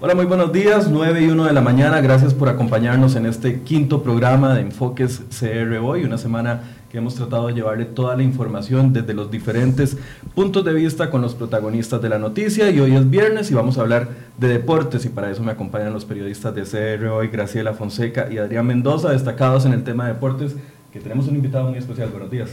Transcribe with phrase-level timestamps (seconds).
[0.00, 2.00] Hola, muy buenos días, 9 y 1 de la mañana.
[2.00, 7.16] Gracias por acompañarnos en este quinto programa de Enfoques CR hoy, una semana que hemos
[7.16, 9.96] tratado de llevarle toda la información desde los diferentes
[10.36, 12.70] puntos de vista con los protagonistas de la noticia.
[12.70, 15.92] Y hoy es viernes y vamos a hablar de deportes y para eso me acompañan
[15.92, 20.12] los periodistas de CR hoy, Graciela Fonseca y Adrián Mendoza, destacados en el tema de
[20.12, 20.54] deportes,
[20.92, 22.10] que tenemos un invitado muy especial.
[22.10, 22.50] Buenos días.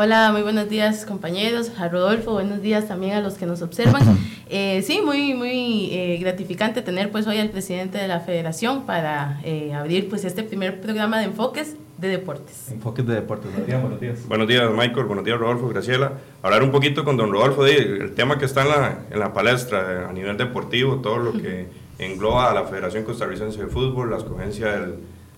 [0.00, 4.02] Hola, muy buenos días compañeros, a Rodolfo, buenos días también a los que nos observan.
[4.50, 9.42] Eh, sí, muy, muy eh, gratificante tener pues hoy al presidente de la federación para
[9.44, 12.70] eh, abrir pues este primer programa de enfoques de deportes.
[12.72, 14.26] Enfoques de deportes, Adrián, buenos días.
[14.26, 16.12] Buenos días Michael, buenos días Rodolfo, Graciela.
[16.42, 19.34] Hablar un poquito con don Rodolfo de el tema que está en la, en la
[19.34, 21.66] palestra a nivel deportivo, todo lo que
[21.98, 24.94] engloba a la Federación Costarricense de Fútbol, la escogencia del,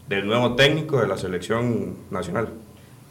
[0.09, 2.51] del nuevo técnico de la selección nacional.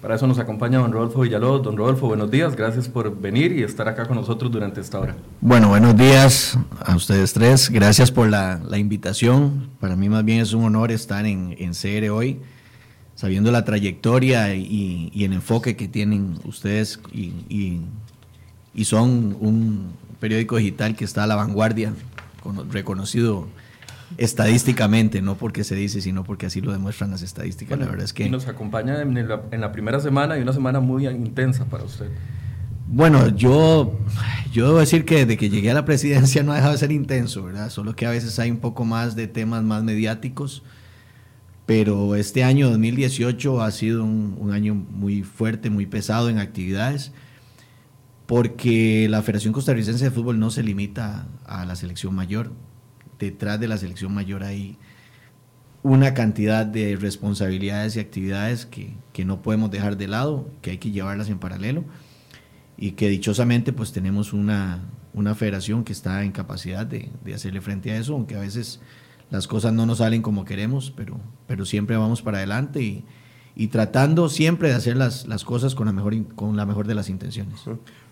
[0.01, 1.61] Para eso nos acompaña don Rodolfo Villalobos.
[1.61, 5.17] Don Rodolfo, buenos días, gracias por venir y estar acá con nosotros durante esta hora.
[5.41, 9.69] Bueno, buenos días a ustedes tres, gracias por la, la invitación.
[9.81, 12.39] Para mí más bien es un honor estar en, en CR hoy,
[13.15, 17.81] sabiendo la trayectoria y, y el enfoque que tienen ustedes y, y,
[18.73, 21.93] y, son un periódico digital que está a la vanguardia,
[22.71, 23.49] reconocido
[24.19, 27.79] estadísticamente, no porque se dice, sino porque así lo demuestran las estadísticas.
[27.79, 28.25] la verdad es que...
[28.25, 31.85] Y nos acompaña en la, en la, primera semana y una semana muy intensa para
[31.85, 32.09] usted.
[32.87, 33.97] Bueno, yo,
[34.51, 36.91] yo debo decir que desde que llegué a la presidencia no ha dejado de ser
[36.91, 37.69] intenso, ¿verdad?
[37.69, 40.63] Solo que a veces hay un poco más de temas más mediáticos,
[41.65, 47.13] pero este año 2018 ha sido un, un año muy fuerte, muy pesado en actividades,
[48.25, 52.51] porque la Federación Costarricense de Fútbol no se limita a la selección mayor,
[53.19, 54.77] detrás de la selección mayor hay
[55.83, 60.77] una cantidad de responsabilidades y actividades que, que, no podemos dejar de lado, que hay
[60.77, 61.85] que llevarlas en paralelo
[62.77, 64.81] y que dichosamente pues tenemos una,
[65.13, 68.81] una federación que está en capacidad de, de, hacerle frente a eso, aunque a veces
[69.29, 73.05] las cosas no nos salen como queremos, pero, pero siempre vamos para adelante y,
[73.55, 76.95] y tratando siempre de hacer las, las cosas con la, mejor, con la mejor de
[76.95, 77.61] las intenciones.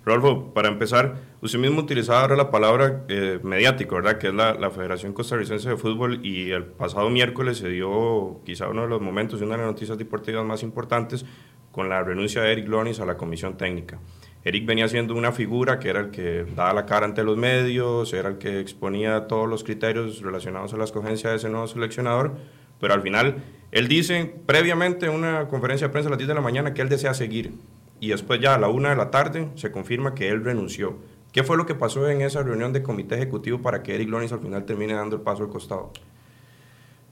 [0.07, 4.17] Rodolfo, para empezar, usted mismo utilizaba ahora la palabra eh, mediático, ¿verdad?
[4.17, 8.69] Que es la, la, Federación Costarricense de Fútbol y el pasado miércoles se dio quizá
[8.69, 11.25] uno de los momentos y una de las noticias deportivas más importantes
[11.73, 13.99] con la renuncia de Eric Lonis a la comisión técnica.
[14.45, 18.13] Eric venía siendo una figura que era el que daba la cara ante los medios,
[18.13, 22.37] era el que exponía todos los criterios relacionados a la escogencia de ese nuevo seleccionador,
[22.79, 26.33] pero al final él dice previamente en una conferencia de prensa a las 10 de
[26.33, 27.51] la mañana que él desea seguir
[27.99, 30.97] y después ya a la una de la tarde se confirma que él renunció.
[31.31, 34.31] ¿Qué fue lo que pasó en esa reunión de comité ejecutivo para que Eric Lonis
[34.31, 35.91] al final termine dando el paso al costado?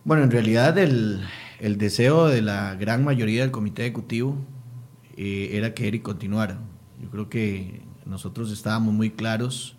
[0.03, 1.21] Bueno, en realidad el,
[1.59, 4.37] el deseo de la gran mayoría del comité ejecutivo
[5.17, 6.59] eh, era que Eric continuara.
[7.01, 9.75] Yo creo que nosotros estábamos muy claros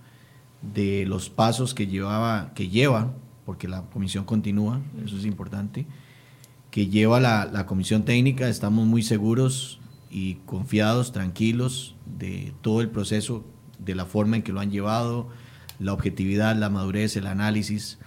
[0.63, 3.13] de los pasos que llevaba, que lleva,
[3.45, 5.87] porque la comisión continúa, eso es importante,
[6.71, 9.81] que lleva la, la comisión técnica, estamos muy seguros
[10.11, 13.45] y confiados, tranquilos de todo el proceso,
[13.79, 15.29] de la forma en que lo han llevado,
[15.79, 17.99] la objetividad, la madurez, el análisis.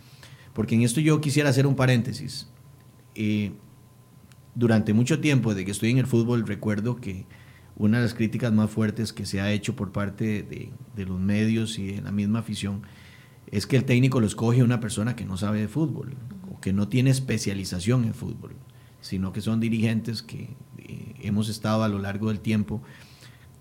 [0.54, 2.50] Porque en esto yo quisiera hacer un paréntesis.
[3.16, 3.52] Eh,
[4.56, 7.26] durante mucho tiempo, desde que estoy en el fútbol, recuerdo que
[7.76, 11.20] una de las críticas más fuertes que se ha hecho por parte de, de los
[11.20, 12.82] medios y de la misma afición
[13.52, 16.16] es que el técnico lo escoge una persona que no sabe de fútbol
[16.52, 18.56] o que no tiene especialización en fútbol,
[19.02, 20.50] sino que son dirigentes que
[21.22, 22.82] hemos estado a lo largo del tiempo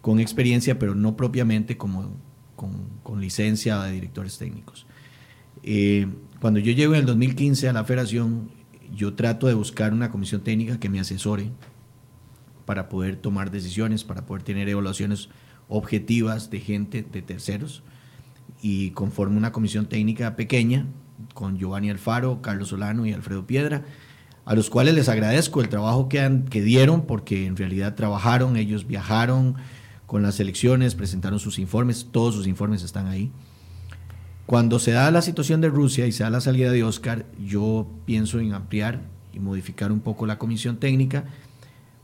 [0.00, 2.16] con experiencia, pero no propiamente como,
[2.56, 4.86] con, con licencia de directores técnicos.
[5.62, 6.06] Eh,
[6.40, 8.50] cuando yo llego en el 2015 a la federación,
[8.94, 11.50] yo trato de buscar una comisión técnica que me asesore
[12.64, 15.28] para poder tomar decisiones, para poder tener evaluaciones
[15.68, 17.82] objetivas de gente, de terceros,
[18.60, 20.86] y conformo una comisión técnica pequeña
[21.34, 23.84] con Giovanni Alfaro, Carlos Solano y Alfredo Piedra,
[24.48, 29.56] a los cuales les agradezco el trabajo que, dieron, porque en realidad trabajaron, ellos viajaron
[30.06, 33.30] con las elecciones, presentaron sus informes, todos sus informes están ahí.
[34.46, 37.90] Cuando se da la situación de Rusia y se da la salida de Oscar, yo
[38.06, 39.02] pienso en ampliar
[39.34, 41.26] y modificar un poco la comisión técnica,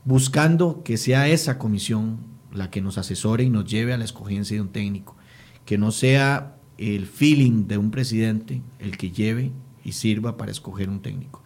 [0.03, 2.19] buscando que sea esa comisión
[2.53, 5.17] la que nos asesore y nos lleve a la escogencia de un técnico,
[5.65, 9.51] que no sea el feeling de un presidente el que lleve
[9.83, 11.41] y sirva para escoger un técnico.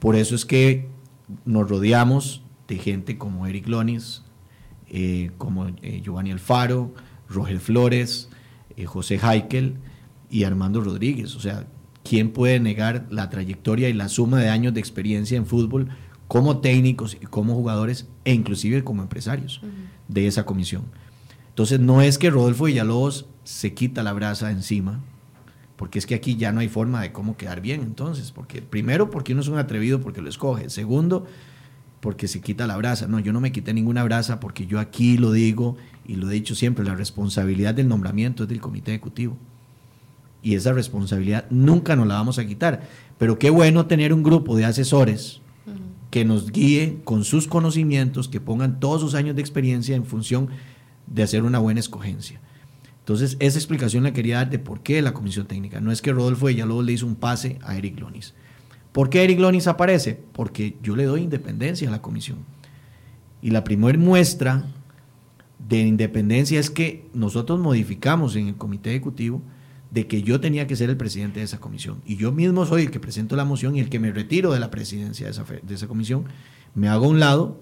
[0.00, 0.88] Por eso es que
[1.44, 4.22] nos rodeamos de gente como Eric Lonis,
[4.88, 6.94] eh, como eh, Giovanni Alfaro,
[7.28, 8.28] Roger Flores,
[8.76, 9.74] eh, José Heikel
[10.30, 11.36] y Armando Rodríguez.
[11.36, 11.66] O sea,
[12.02, 15.88] ¿quién puede negar la trayectoria y la suma de años de experiencia en fútbol
[16.28, 19.70] como técnicos y como jugadores e inclusive como empresarios uh -huh.
[20.08, 20.84] de esa comisión?
[21.50, 25.00] Entonces no es que Rodolfo Villalobos se quita la brasa encima,
[25.80, 29.08] porque es que aquí ya no hay forma de cómo quedar bien entonces, porque primero
[29.08, 31.26] porque uno es un atrevido porque lo escoge, segundo
[32.00, 35.16] porque se quita la brasa, no, yo no me quité ninguna brasa porque yo aquí
[35.16, 39.38] lo digo y lo he dicho siempre, la responsabilidad del nombramiento es del comité ejecutivo.
[40.42, 42.82] Y esa responsabilidad nunca nos la vamos a quitar,
[43.16, 45.40] pero qué bueno tener un grupo de asesores
[46.10, 50.50] que nos guíe con sus conocimientos, que pongan todos sus años de experiencia en función
[51.06, 52.38] de hacer una buena escogencia.
[53.10, 55.80] Entonces, esa explicación la quería dar de por qué la comisión técnica.
[55.80, 58.34] No es que Rodolfo luego le hizo un pase a Eric Lonis.
[58.92, 60.20] ¿Por qué Eric Lonis aparece?
[60.32, 62.38] Porque yo le doy independencia a la comisión.
[63.42, 64.64] Y la primera muestra
[65.68, 69.42] de independencia es que nosotros modificamos en el comité ejecutivo
[69.90, 72.02] de que yo tenía que ser el presidente de esa comisión.
[72.06, 74.60] Y yo mismo soy el que presento la moción y el que me retiro de
[74.60, 76.26] la presidencia de esa, de esa comisión.
[76.76, 77.60] Me hago a un lado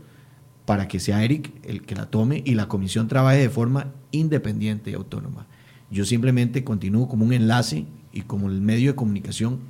[0.69, 4.91] para que sea Eric el que la tome y la comisión trabaje de forma independiente
[4.91, 5.47] y autónoma.
[5.91, 9.61] Yo simplemente continúo como un enlace y como el medio de comunicación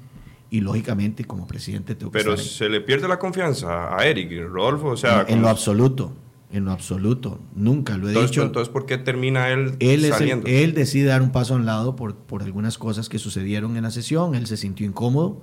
[0.50, 4.96] y lógicamente como presidente tengo Pero se le pierde la confianza a Eric, Rodolfo, o
[4.96, 5.24] sea...
[5.28, 6.14] En, lo absoluto,
[6.50, 8.42] en lo absoluto, nunca lo he dicho.
[8.42, 10.48] Entonces, ¿por qué termina él, él saliendo?
[10.48, 13.84] él decide dar un paso a un lado por, por algunas cosas que sucedieron en
[13.84, 15.40] la sesión, él se sintió incómodo,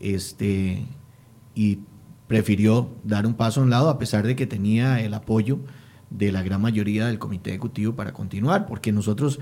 [0.00, 0.84] este,
[1.54, 1.78] y
[2.32, 5.58] prefirió dar un paso a un lado a pesar de que tenía el apoyo
[6.08, 9.38] de la gran mayoría del comité ejecutivo para continuar, porque nosotros,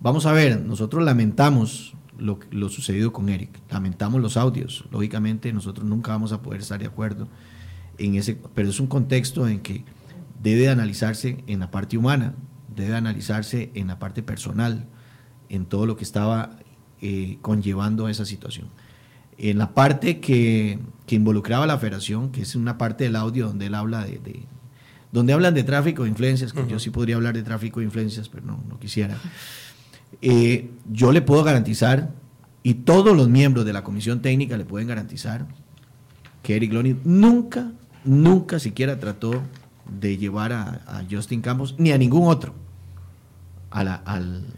[0.00, 5.86] vamos a ver, nosotros lamentamos lo, lo sucedido con Eric, lamentamos los audios, lógicamente nosotros
[5.86, 7.28] nunca vamos a poder estar de acuerdo
[7.98, 9.84] en ese, pero es un contexto en que
[10.42, 12.36] debe analizarse en la parte humana,
[12.74, 14.86] debe analizarse en la parte personal,
[15.50, 16.56] en todo lo que estaba
[17.02, 18.70] eh, conllevando esa situación.
[19.38, 23.66] En la parte que, involucraba a la federación, que es una parte del audio donde
[23.66, 24.42] él habla de,
[25.12, 28.28] donde hablan de tráfico de influencias, que yo sí podría hablar de tráfico de influencias,
[28.28, 29.16] pero no, no quisiera.
[30.20, 32.10] Eh, yo le puedo garantizar,
[32.62, 35.46] y todos los miembros de la comisión técnica le pueden garantizar,
[36.42, 37.72] que Eric Loney nunca,
[38.04, 39.42] nunca siquiera trató
[39.88, 42.54] de llevar a, Justin Campos, ni a ningún otro,
[43.70, 44.00] al,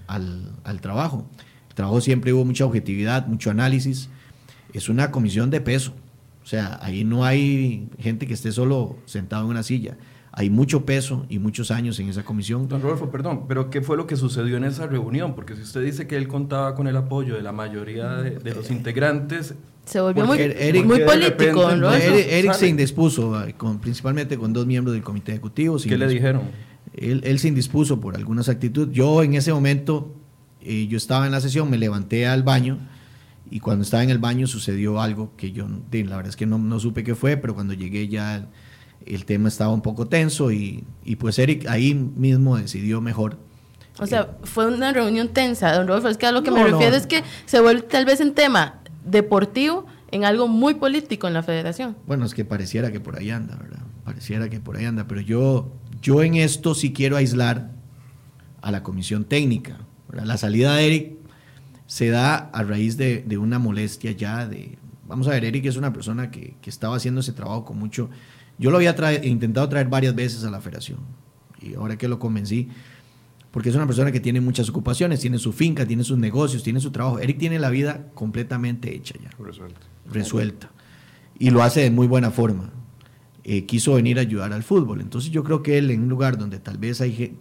[0.07, 1.27] al, trabajo.
[1.69, 4.09] El trabajo siempre hubo mucha objetividad, mucho análisis
[4.73, 5.93] es una comisión de peso.
[6.43, 9.97] O sea, ahí no hay gente que esté solo sentado en una silla.
[10.33, 12.69] Hay mucho peso y muchos años en esa comisión.
[12.69, 15.35] Don Rodolfo, perdón, pero ¿qué fue lo que sucedió en esa reunión?
[15.35, 18.71] Porque si usted dice que él contaba con el apoyo de la mayoría de, los
[18.71, 20.39] integrantes, se volvió muy,
[20.85, 21.75] muy político.
[21.75, 21.93] ¿no?
[21.93, 25.77] Eric, se indispuso, eh, con, principalmente con dos miembros del comité ejecutivo.
[25.83, 26.43] ¿Qué le dijeron?
[26.95, 28.95] Él, él, se indispuso por algunas actitudes.
[28.95, 30.15] Yo en ese momento,
[30.63, 32.79] eh, yo estaba en la sesión, me levanté al baño
[33.51, 36.59] y cuando estaba en el baño sucedió algo que yo, la verdad es que no,
[36.59, 38.49] no supe qué fue, pero cuando llegué ya
[39.05, 43.39] el, tema estaba un poco tenso y, y, pues Eric ahí mismo decidió mejor.
[43.99, 46.09] O sea, fue una reunión tensa, don Rodolfo.
[46.09, 48.81] Es que a lo que me refiero es que se vuelve tal vez en tema
[49.05, 51.97] deportivo en algo muy político en la federación.
[52.07, 53.81] Bueno, es que pareciera que por ahí anda, ¿verdad?
[54.05, 57.71] Pareciera que por ahí anda, pero yo, yo en esto sí quiero aislar
[58.63, 59.79] a la comisión técnica.
[60.13, 61.20] La salida de Eric
[61.91, 64.79] se da a raíz de, una molestia ya de...
[65.09, 68.11] Vamos a ver, Eric es una persona que, estaba haciendo ese trabajo con mucho...
[68.59, 68.95] Yo lo había
[69.25, 71.01] intentado traer varias veces a la federación
[71.61, 72.69] y ahora que lo convencí,
[73.51, 76.79] porque es una persona que tiene muchas ocupaciones, tiene su finca, tiene sus negocios, tiene
[76.79, 77.19] su trabajo.
[77.19, 79.31] Eric tiene la vida completamente hecha ya.
[79.45, 79.81] Resuelta.
[80.13, 80.71] Resuelta.
[81.41, 82.71] Y lo hace de muy buena forma.
[83.43, 85.01] Eh, quiso venir a ayudar al fútbol.
[85.01, 87.37] Entonces yo creo que él en un lugar donde tal vez hay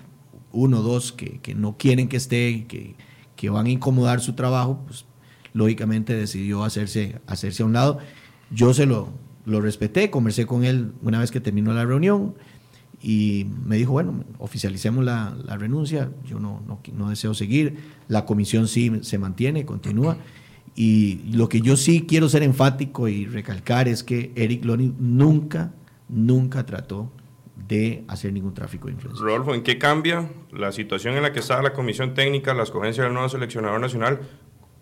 [0.52, 2.96] uno o dos que, que no quieren que esté, que,
[3.40, 5.06] que van a incomodar su trabajo, pues
[5.54, 8.00] lógicamente decidió hacerse, hacerse a un lado.
[8.52, 9.14] Yo se lo,
[9.46, 12.36] lo respeté, conversé con él una vez que terminó la reunión
[13.02, 17.78] y me dijo, bueno, oficialicemos la, la renuncia, yo no, no, no, deseo seguir,
[18.10, 20.18] la comisión sí se mantiene, continúa.
[20.76, 25.72] Y lo que yo sí quiero ser enfático y recalcar es que Eric Loney nunca,
[26.10, 27.10] nunca trató
[27.70, 29.24] de hacer ningún tráfico de influencia.
[29.24, 33.04] Rodolfo, ¿en qué cambia la situación en la que está la comisión técnica, la escogencia
[33.04, 34.20] del nuevo seleccionador nacional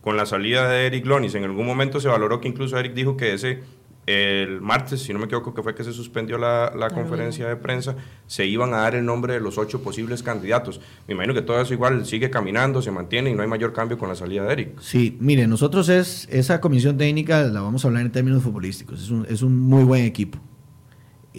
[0.01, 1.36] con la salida de Eric Lonis?
[1.36, 3.60] En algún momento se valoró que incluso Eric dijo que ese
[4.08, 7.58] el martes, si no me equivoco, que fue que se suspendió la, la conferencia de
[7.58, 10.79] prensa, se iban a dar el nombre de los ocho posibles candidatos.
[11.10, 13.98] Me imagino que todo eso igual sigue caminando, se mantiene y no hay mayor cambio
[13.98, 14.79] con la salida de Eric.
[14.79, 19.10] Sí, mire, nosotros es, esa comisión técnica la vamos a hablar en términos futbolísticos, es
[19.10, 20.39] un, es un muy buen equipo.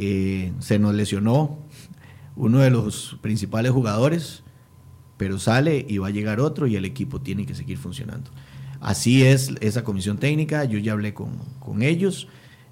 [0.01, 1.59] Eh, se nos lesionó
[2.37, 4.45] uno de los principales jugadores,
[5.17, 8.31] pero sale y va a llegar otro y el equipo tiene que seguir funcionando.
[8.81, 12.29] Así es esa comisión técnica, yo ya hablé con, con ellos.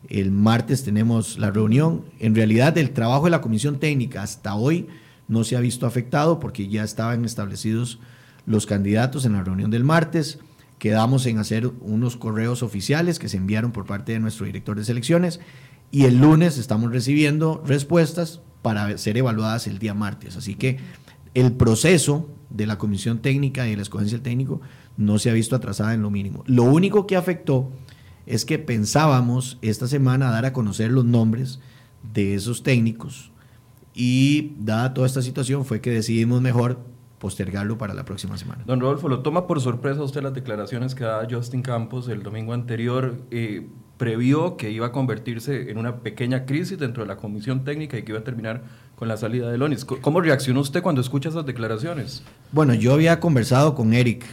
[0.08, 2.04] El martes tenemos la reunión.
[2.20, 4.86] En realidad el trabajo de la comisión técnica hasta hoy
[5.26, 7.98] no se ha visto afectado porque ya estaban establecidos
[8.46, 10.38] los candidatos en la reunión del martes.
[10.78, 14.84] quedamos en hacer unos correos oficiales que se enviaron por parte de nuestro director de
[14.84, 15.40] selecciones
[15.90, 20.36] y el lunes estamos recibiendo respuestas para ser evaluadas el día martes.
[20.36, 20.78] Así que
[21.34, 24.60] el proceso de la comisión técnica y de la escogencia del técnico
[24.96, 26.42] no se ha visto atrasada en lo mínimo.
[26.46, 27.70] Lo único que afectó
[28.26, 31.60] es que pensábamos esta semana dar a conocer los nombres
[32.14, 33.30] de esos técnicos
[33.94, 36.78] y dada toda esta situación fue que decidimos mejor
[37.18, 38.62] postergarlo para la próxima semana.
[38.66, 42.52] Don Rodolfo, ¿lo toma por sorpresa usted las declaraciones que daba Justin Campos el domingo
[42.52, 43.16] anterior?
[43.30, 47.98] Eh, previó que iba a convertirse en una pequeña crisis dentro de la comisión técnica
[47.98, 48.62] y que iba a terminar
[48.94, 49.84] con la salida de Lonis.
[49.84, 52.22] ¿Cómo reaccionó usted cuando escucha esas declaraciones?
[52.52, 54.24] Bueno, yo había conversado con Eric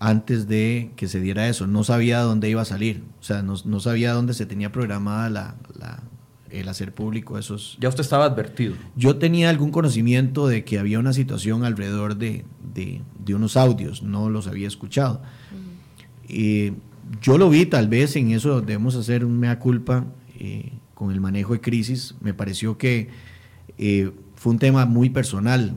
[0.00, 1.66] antes de que se diera eso.
[1.66, 3.02] No sabía dónde iba a salir.
[3.20, 6.02] O sea, no, no sabía dónde se tenía programada la, la,
[6.50, 7.76] el hacer público esos...
[7.80, 8.74] Ya usted estaba advertido.
[8.96, 12.44] Yo tenía algún conocimiento de que había una situación alrededor de,
[12.74, 14.02] de, de unos audios.
[14.02, 15.22] No los había escuchado.
[16.28, 16.72] Y
[17.20, 20.06] yo lo vi tal vez en eso debemos hacer un mea culpa
[20.38, 22.14] eh, con el manejo de crisis.
[22.20, 23.08] Me pareció que
[23.78, 25.74] eh, fue un tema muy personal,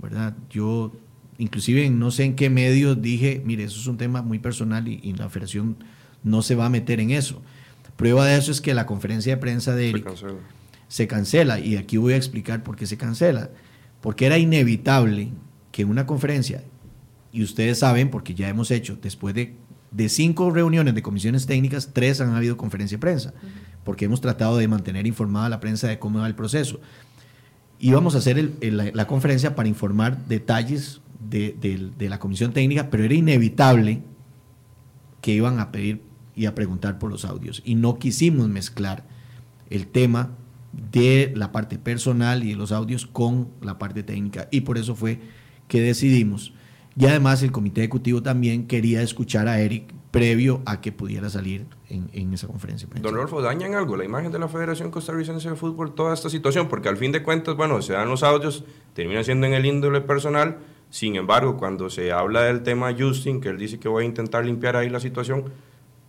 [0.00, 0.36] ¿verdad?
[0.50, 0.92] Yo
[1.38, 5.00] inclusive no sé en qué medios dije, mire, eso es un tema muy personal y,
[5.02, 5.76] y, la federación
[6.22, 7.42] no se va a meter en eso.
[7.96, 10.40] Prueba de eso es que la conferencia de prensa de Eric se cancela.
[10.88, 13.50] se cancela y aquí voy a explicar por qué se cancela.
[14.00, 15.30] Porque era inevitable
[15.72, 16.62] que una conferencia,
[17.32, 19.54] y ustedes saben, porque ya hemos hecho, después de
[19.94, 23.32] de cinco reuniones de comisiones técnicas, tres han habido conferencia de prensa,
[23.84, 26.80] porque hemos tratado de mantener informada a la prensa de cómo va el proceso.
[27.78, 32.52] Íbamos a hacer el, el, la conferencia para informar detalles de, de, de, la comisión
[32.52, 34.02] técnica, pero era inevitable
[35.20, 36.02] que iban a pedir
[36.34, 37.62] y a preguntar por los audios.
[37.64, 39.04] Y no quisimos mezclar
[39.70, 40.30] el tema
[40.72, 44.48] de la parte personal y de los audios con la parte técnica.
[44.50, 45.20] Y por eso fue
[45.68, 46.52] que decidimos
[46.96, 51.66] y además el comité ejecutivo también quería escuchar a Eric previo a que pudiera salir
[51.88, 52.88] en, en esa conferencia.
[53.00, 56.68] Don Rolfo, ¿dañan algo la imagen de la Federación Costarricense de Fútbol toda esta situación?
[56.68, 60.00] Porque al fin de cuentas, bueno, se dan los audios, termina siendo en el índole
[60.02, 60.58] personal,
[60.88, 64.44] sin embargo, cuando se habla del tema Justin, que él dice que voy a intentar
[64.44, 65.46] limpiar ahí la situación,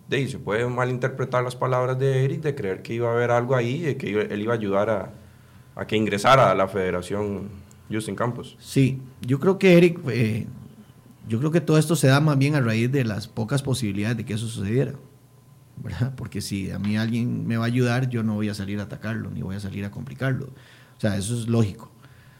[0.08, 3.32] de ahí se puede malinterpretar las palabras de Eric, de creer que iba a haber
[3.32, 5.12] algo ahí, de que él iba a ayudar a,
[5.74, 7.48] a que ingresara a la Federación
[7.90, 8.56] Justin Campos.
[8.60, 9.98] Sí, yo creo que Eric...
[10.10, 10.46] Eh,
[11.26, 14.16] yo creo que todo esto se da más bien a raíz de las pocas posibilidades
[14.16, 14.92] de que eso sucediera.
[15.82, 16.14] ¿verdad?
[16.16, 18.84] Porque si a mí alguien me va a ayudar, yo no voy a salir a
[18.84, 20.46] atacarlo, ni voy a salir a complicarlo.
[20.46, 21.92] O sea, eso es lógico.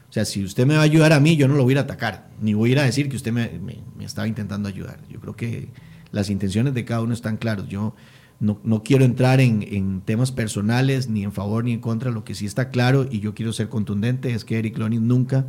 [0.09, 1.75] O sea, si usted me va a ayudar a mí, yo no lo voy a
[1.75, 4.27] ir a atacar, ni voy a ir a decir que usted me, me, me estaba
[4.27, 5.01] intentando ayudar.
[5.09, 5.69] Yo creo que
[6.13, 7.69] las intenciones de cada uno están claras.
[7.69, 7.95] Yo
[8.41, 12.11] no, no quiero entrar en, en, temas personales, ni en favor ni en contra.
[12.11, 15.47] Lo que sí está claro, y yo quiero ser contundente, es que Eric Lonis nunca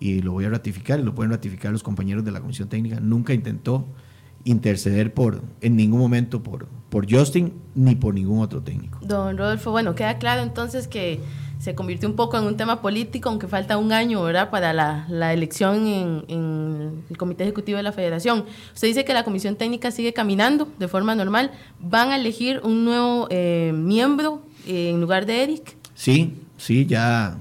[0.00, 3.00] y lo voy a ratificar y lo pueden ratificar los compañeros de la Comisión Técnica,
[3.00, 3.86] nunca intentó
[4.44, 8.98] interceder por en ningún momento por, por Justin ni por ningún otro técnico.
[9.02, 11.20] Don Rodolfo, bueno, queda claro entonces que
[11.58, 14.48] se convirtió un poco en un tema político, aunque falta un año ¿verdad?
[14.50, 18.44] para la, la elección en, en, el Comité Ejecutivo de la Federación.
[18.74, 21.50] Usted dice que la Comisión Técnica sigue caminando de forma normal.
[21.80, 25.76] ¿Van a elegir un nuevo eh, miembro eh, en lugar de Eric?
[25.94, 27.36] Sí, sí, ya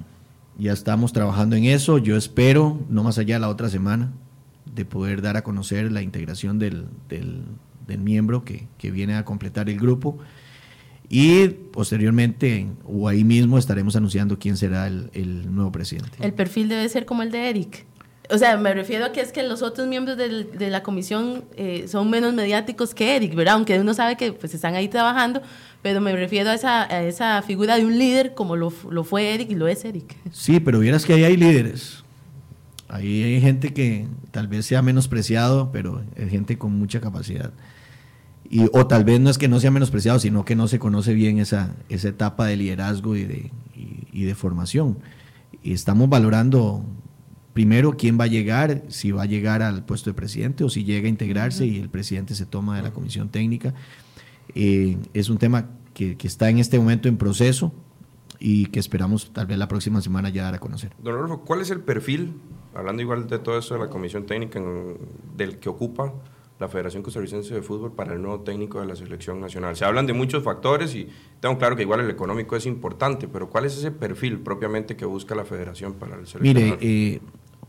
[0.58, 1.98] ya estamos trabajando en eso.
[1.98, 4.12] Yo espero, no más allá de la otra semana,
[4.74, 7.44] de poder dar a conocer la integración del, del,
[7.88, 10.18] del miembro que, que, viene a completar el grupo.
[11.10, 16.18] Y posteriormente, o ahí mismo, estaremos anunciando quién será el, el nuevo presidente.
[16.20, 17.86] El perfil debe ser como el de Eric.
[18.30, 21.86] O sea, me refiero a que es que los otros miembros de, la comisión eh,
[21.88, 23.56] son menos mediáticos que Eric, ¿verdad?
[23.56, 25.42] Aunque uno sabe que pues están ahí trabajando,
[25.82, 29.34] pero me refiero a esa, a esa figura de un líder como lo, lo, fue
[29.34, 30.16] Eric y lo es Eric.
[30.32, 32.04] Sí, pero vieras que ahí hay líderes.
[32.90, 37.52] Ahí hay gente que tal vez sea menospreciado, pero es gente con mucha capacidad.
[38.50, 41.14] Y, o tal vez no es que no sea menospreciado, sino que no se conoce
[41.14, 44.98] bien esa, esa etapa de liderazgo y de, y, y de formación.
[45.64, 46.86] Y estamos valorando
[47.58, 50.84] primero quién va a llegar, si va a llegar al puesto de presidente o si
[50.84, 51.74] llega a integrarse uh -huh.
[51.74, 53.74] y el presidente se toma de la comisión técnica.
[54.54, 57.74] Eh, es un tema que, que, está en este momento en proceso
[58.40, 60.92] y que esperamos tal vez la próxima semana ya dar a conocer.
[61.02, 62.36] Don Rodolfo, ¿cuál es el perfil,
[62.76, 64.96] hablando igual de todo eso de la comisión técnica, en,
[65.36, 66.14] del que ocupa
[66.60, 69.76] la Federación Costarricense de Fútbol para el nuevo técnico de la selección nacional?
[69.76, 71.08] Se hablan de muchos factores y
[71.40, 75.06] tengo claro que igual el económico es importante, pero ¿cuál es ese perfil propiamente que
[75.06, 76.80] busca la Federación para el seleccionador?
[76.80, 77.20] Mire, eh,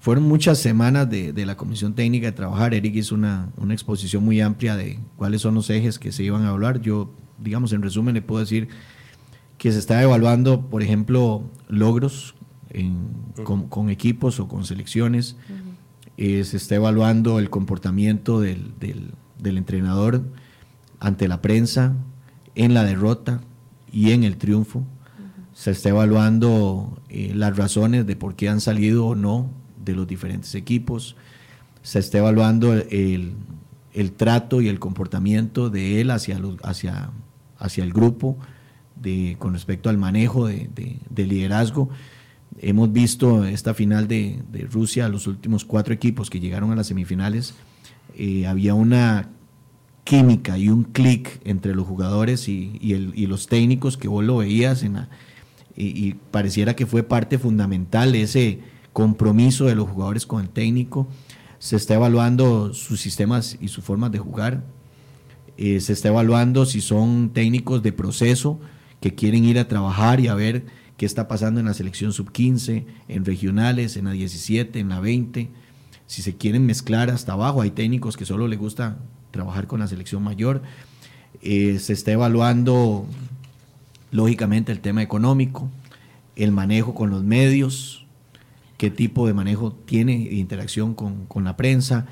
[0.01, 2.73] fueron muchas semanas de, de, la comisión técnica de trabajar.
[2.73, 6.43] Eric hizo una, una, exposición muy amplia de cuáles son los ejes que se iban
[6.45, 6.81] a evaluar.
[6.81, 8.69] Yo, digamos, en resumen, le puedo decir
[9.59, 12.37] que se está evaluando, por ejemplo, logros
[12.71, 13.43] en, uh -huh.
[13.43, 15.37] con, con, equipos o con selecciones.
[15.49, 16.41] Uh -huh.
[16.41, 20.23] eh, se está evaluando el comportamiento del, del, del entrenador
[21.01, 21.95] ante la prensa,
[22.55, 23.41] en la derrota
[23.93, 24.85] y en el triunfo.
[25.55, 29.51] Se está evaluando eh, las razones de por qué han salido o no
[29.89, 31.17] de los diferentes equipos.
[31.83, 33.33] Se está evaluando el,
[33.93, 37.11] el trato y el comportamiento de él hacia, hacia,
[37.59, 38.39] hacia el grupo
[38.97, 40.69] de, con respecto al manejo de,
[41.09, 41.89] de, liderazgo.
[42.61, 46.89] Hemos visto esta final de, de, Rusia, los últimos cuatro equipos que llegaron a las
[46.89, 47.55] semifinales,
[48.17, 49.31] eh, había una
[50.05, 54.25] química y un clic entre los jugadores y, y, el, y, los técnicos que vos
[54.25, 55.07] lo veías en
[55.81, 58.61] y, pareciera que fue parte fundamental de ese
[58.93, 61.09] compromiso de los jugadores con el técnico
[61.59, 64.63] se está evaluando sus sistemas y sus formas de jugar,
[65.57, 68.61] eh, se está evaluando si son técnicos de proceso
[69.01, 70.67] que quieren ir a trabajar y a ver
[70.97, 75.51] qué está pasando en la selección sub-15, en regionales, en la 17, en la 20,
[76.07, 78.99] si se quieren mezclar hasta abajo, hay técnicos que solo les gusta
[79.31, 80.63] trabajar con la selección mayor,
[81.43, 83.07] eh, se está evaluando
[84.11, 85.69] lógicamente el tema económico,
[86.35, 88.07] el manejo con los medios,
[88.79, 92.07] qué tipo de manejo tiene de interacción con, con la prensa,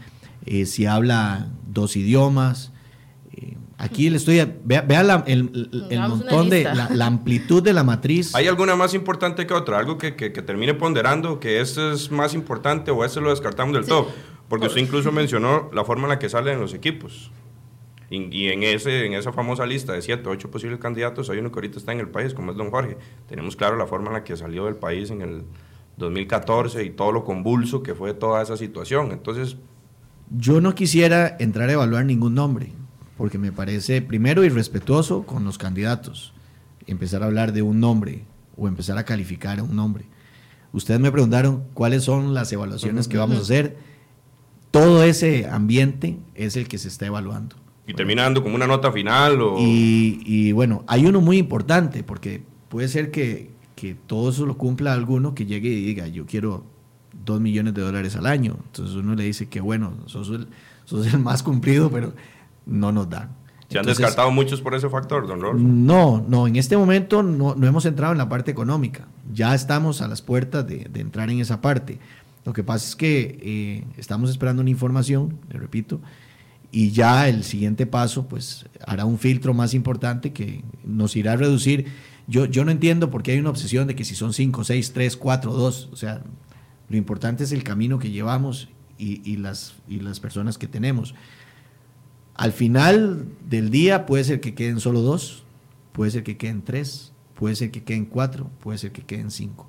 [0.44, 2.72] eh, si habla dos idiomas.
[3.32, 7.84] Eh, aquí le estoy, vea, vea la, el, el montón de, la, amplitud de la
[7.84, 8.34] matriz.
[8.34, 9.78] ¿Hay alguna más importante que otra?
[9.78, 13.86] ¿Algo que, que, termine ponderando que este es más importante o ese lo descartamos del
[13.86, 14.08] todo?
[14.48, 17.30] Porque usted incluso mencionó la forma en la que salen los equipos.
[18.10, 21.38] Y, y, en, ese, en esa famosa lista de siete o ocho posibles candidatos hay
[21.38, 22.96] uno que ahorita está en el país, como es don Jorge.
[23.28, 25.44] Tenemos claro la forma en la que salió del país en el
[25.96, 29.12] 2014 y todo lo convulso que fue toda esa situación.
[29.12, 29.56] Entonces...
[30.36, 32.72] Yo no quisiera entrar a evaluar ningún nombre,
[33.16, 36.32] porque me parece primero irrespetuoso con los candidatos,
[36.86, 38.24] empezar a hablar de un nombre
[38.56, 40.04] o empezar a calificar a un nombre.
[40.72, 43.76] Ustedes me preguntaron cuáles son las evaluaciones que vamos a hacer.
[44.70, 47.56] Todo ese ambiente es el que se está evaluando.
[47.86, 49.40] Y terminando como una nota final.
[49.40, 49.56] O...
[49.58, 54.56] Y, y bueno, hay uno muy importante, porque puede ser que, que todo eso lo
[54.56, 56.64] cumpla alguno que llegue y diga, yo quiero
[57.24, 58.56] dos millones de dólares al año.
[58.64, 60.48] Entonces uno le dice que bueno, sos el,
[60.86, 62.14] sos el más cumplido, pero
[62.64, 63.30] no nos dan.
[63.68, 65.58] ¿Se han descartado muchos por ese factor, don Rolfo?
[65.58, 69.06] No, no, en este momento no, no, hemos entrado en la parte económica.
[69.32, 71.98] Ya estamos a las puertas de, de entrar en esa parte.
[72.44, 76.00] Lo que pasa es que eh, estamos esperando una información, le repito,
[76.70, 81.36] y ya el siguiente paso pues hará un filtro más importante que nos irá a
[81.36, 81.86] reducir
[82.28, 84.92] yo, yo no entiendo por qué hay una obsesión de que si son 5, 6,
[84.92, 85.88] 3, 4, 2.
[85.92, 86.22] O sea,
[86.88, 91.14] lo importante es el camino que llevamos y, las, y las personas que tenemos.
[92.34, 95.44] Al final del día puede ser que queden solo dos,
[95.92, 99.68] puede ser que queden tres, puede ser que queden cuatro, puede ser que queden cinco.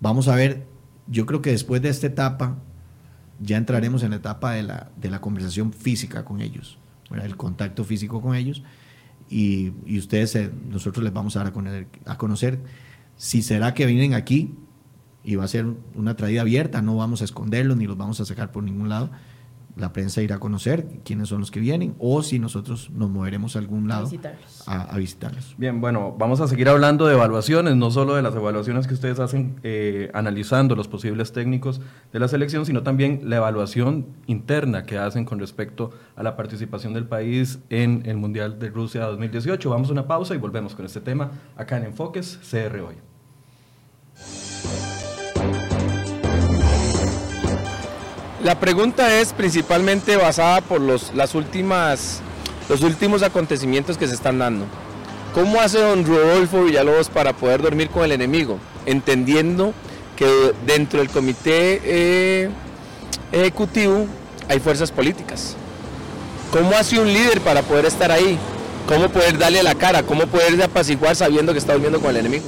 [0.00, 0.66] Vamos a ver,
[1.06, 2.58] yo creo que después de esta etapa
[3.40, 6.78] ya entraremos en la etapa de la, de la conversación física con ellos,
[7.10, 8.62] el contacto físico con ellos
[9.28, 12.60] y, y ustedes, eh, nosotros les vamos a dar a conocer, a conocer.
[13.16, 14.54] Si será que vienen aquí
[15.24, 18.24] y va a ser una traída abierta, no vamos a esconderlos ni los vamos a
[18.24, 19.10] sacar por ningún lado
[19.78, 23.56] la prensa irá a conocer quiénes son los que vienen o si nosotros nos moveremos
[23.56, 24.10] a algún lado
[24.66, 25.54] a, visitarlos.
[25.56, 29.20] Bien, bueno, vamos a seguir hablando de evaluaciones, no solo de las evaluaciones que ustedes
[29.20, 31.80] hacen eh, analizando los posibles técnicos
[32.12, 36.92] de la selección, sino también la evaluación interna que hacen con respecto a la participación
[36.92, 39.70] del país en el Mundial de Rusia 2018.
[39.70, 42.96] Vamos a una pausa y volvemos con este tema acá en Enfoques CR hoy.
[48.48, 52.20] La pregunta es principalmente basada por los, las últimas,
[52.70, 54.64] los últimos acontecimientos que se están dando.
[55.34, 58.58] ¿Cómo hace don Rodolfo Villalobos para poder dormir con el enemigo?
[58.86, 59.74] Entendiendo
[60.16, 62.48] que dentro del comité eh,
[63.32, 64.06] ejecutivo
[64.48, 65.54] hay fuerzas políticas.
[66.50, 68.38] ¿Cómo hace un líder para poder estar ahí?
[68.88, 70.04] ¿Cómo poder darle la cara?
[70.04, 72.46] ¿Cómo poder apaciguar sabiendo que está durmiendo con el enemigo?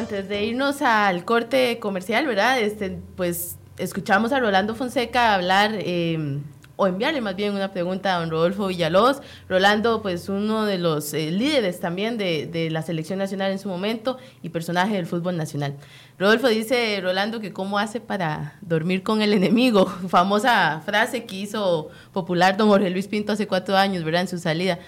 [0.00, 2.58] Antes de irnos al corte comercial, ¿verdad?
[2.58, 6.42] Este, pues escuchamos a Rolando Fonseca hablar em,
[6.76, 9.20] o enviarle más bien una pregunta a don Rodolfo Villalobos.
[9.46, 14.16] Rolando, pues uno de los eh, líderes también de, la selección nacional en su momento
[14.42, 15.76] y personaje del fútbol nacional.
[16.18, 19.84] Rodolfo dice, Rolando, que cómo hace para dormir con el enemigo.
[20.08, 24.22] Famosa frase que hizo popular don Jorge Luis Pinto hace cuatro años, ¿verdad?
[24.22, 24.78] En su salida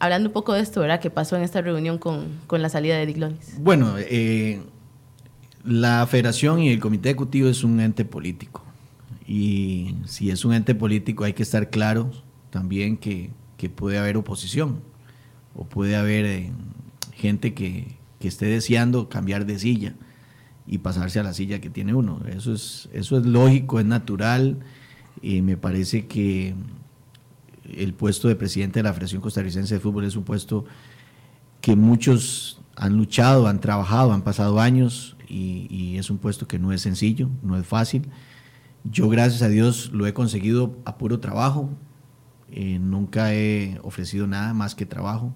[0.00, 0.98] hablando un poco de esto, ¿verdad?
[0.98, 3.54] ¿Qué pasó en esta reunión con, con la salida de Diglonis?
[3.60, 4.60] Bueno, eh,
[5.64, 8.64] la federación y el comité ejecutivo es un ente político.
[9.26, 12.10] Y si es un ente político hay que estar claro
[12.50, 14.80] también que, que puede haber oposición
[15.54, 16.50] o puede haber eh,
[17.12, 19.94] gente que, que esté deseando cambiar de silla
[20.66, 22.22] y pasarse a la silla que tiene uno.
[22.26, 24.58] Eso es, eso es lógico, es natural
[25.20, 26.54] y me parece que
[27.76, 30.64] el puesto de presidente de la Federación Costarricense de Fútbol es un puesto
[31.60, 36.72] que muchos han luchado, han trabajado, han pasado años y, es un puesto que no
[36.72, 38.08] es sencillo, no es fácil.
[38.84, 41.70] Yo gracias a Dios lo he conseguido a puro trabajo,
[42.50, 45.34] eh, nunca he ofrecido nada más que trabajo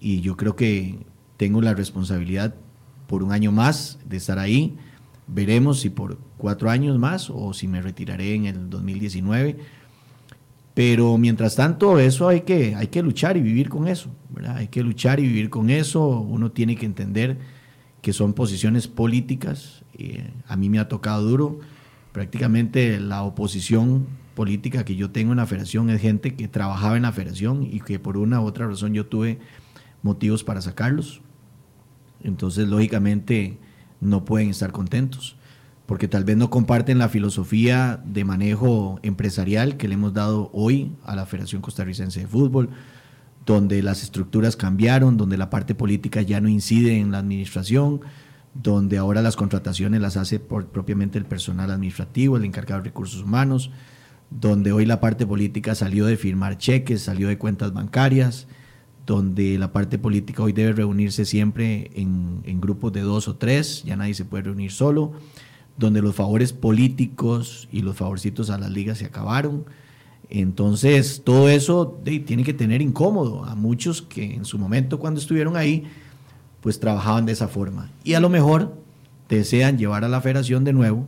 [0.00, 0.98] y yo creo que
[1.36, 2.54] tengo la responsabilidad
[3.06, 4.76] por un año más de estar ahí.
[5.26, 9.58] Veremos si por cuatro años más o si me retiraré en el 2019
[10.78, 14.10] pero mientras tanto, eso hay que, hay que luchar y vivir con eso.
[14.46, 16.20] Hay que luchar y vivir con eso.
[16.20, 17.36] Uno tiene que entender
[18.00, 19.82] que son posiciones políticas.
[20.46, 21.58] a mí me ha tocado duro.
[22.12, 27.02] Prácticamente la oposición política que yo tengo en la federación es gente que trabajaba en
[27.02, 29.40] la federación y que por una u otra razón yo tuve
[30.04, 31.22] motivos para sacarlos.
[32.22, 33.58] Entonces, lógicamente,
[34.00, 35.37] no pueden estar contentos
[35.88, 40.92] porque tal vez no comparten la filosofía de manejo empresarial que le hemos dado hoy
[41.02, 42.68] a la Federación Costarricense de Fútbol,
[43.46, 48.02] donde las estructuras cambiaron, donde la parte política ya no incide en la administración,
[48.52, 53.22] donde ahora las contrataciones las hace por, propiamente el personal administrativo, el encargado de recursos
[53.22, 53.70] humanos,
[54.28, 58.46] donde hoy la parte política salió de firmar cheques, salió de cuentas bancarias,
[59.06, 63.84] donde la parte política hoy debe reunirse siempre en, en grupos de dos o tres,
[63.84, 65.14] ya nadie se puede reunir solo
[65.78, 69.64] donde los favores políticos y los favorcitos a las ligas se acabaron.
[70.28, 75.56] Entonces, todo eso tiene que tener incómodo a muchos que en su momento cuando estuvieron
[75.56, 75.84] ahí,
[76.60, 77.90] pues trabajaban de esa forma.
[78.04, 78.74] Y a lo mejor
[79.28, 81.06] desean llevar a la federación de nuevo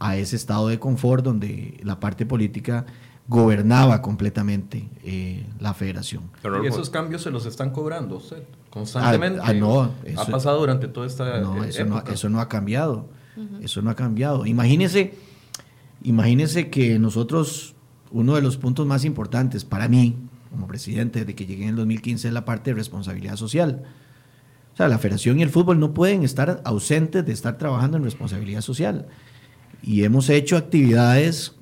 [0.00, 2.86] a ese estado de confort donde la parte política
[3.28, 6.24] gobernaba completamente eh, la federación.
[6.62, 9.38] y esos cambios se los están cobrando usted constantemente.
[9.40, 13.06] Ah, ah no, ha pasado durante toda esta no, eso no, eso no ha cambiado.
[13.62, 14.46] Eso no ha cambiado.
[14.46, 15.14] Imagínese,
[16.02, 17.74] imagínese que nosotros,
[18.10, 20.16] uno de los puntos más importantes para mí,
[20.50, 23.84] como presidente, de que llegué en el 2015, es la parte de responsabilidad social.
[24.74, 28.04] O sea, la federación y el fútbol no pueden estar ausentes de estar trabajando en
[28.04, 29.06] responsabilidad social.
[29.82, 31.54] Y hemos hecho actividades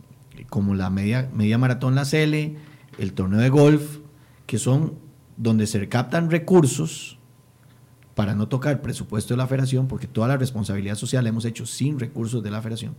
[0.48, 2.56] como la media, media maratón La Cele,
[2.98, 3.98] el torneo de golf,
[4.46, 4.94] que son
[5.36, 7.19] donde se captan recursos
[8.20, 11.64] para no tocar presupuesto de la federación, porque toda la responsabilidad social la hemos hecho
[11.64, 12.94] sin recursos de la federación.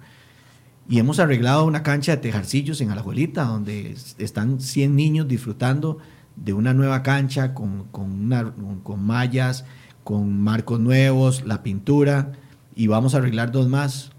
[0.90, 6.00] Y hemos arreglado una cancha de tejarcillos en Alajuelita, donde están 100 niños disfrutando
[6.36, 9.64] de una nueva cancha con, con, con mallas,
[10.04, 12.32] con marcos nuevos, la pintura,
[12.76, 14.14] y vamos a arreglar dos más.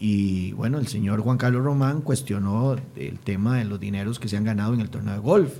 [0.00, 4.36] Y bueno, el señor Juan Carlos Román cuestionó el tema de los dineros que se
[4.36, 5.58] han ganado en el torneo de golf.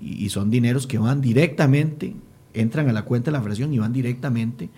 [0.00, 2.16] Y son dineros que van directamente
[2.54, 4.70] entran a la cuenta de la federación y van directamente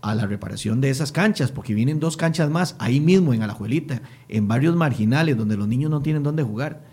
[0.00, 4.02] a la reparación de esas canchas, porque vienen dos canchas más ahí mismo en Alajuelita,
[4.28, 6.84] en barrios marginales donde los niños no tienen dónde jugar.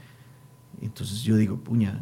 [0.81, 2.01] Entonces yo digo, puña,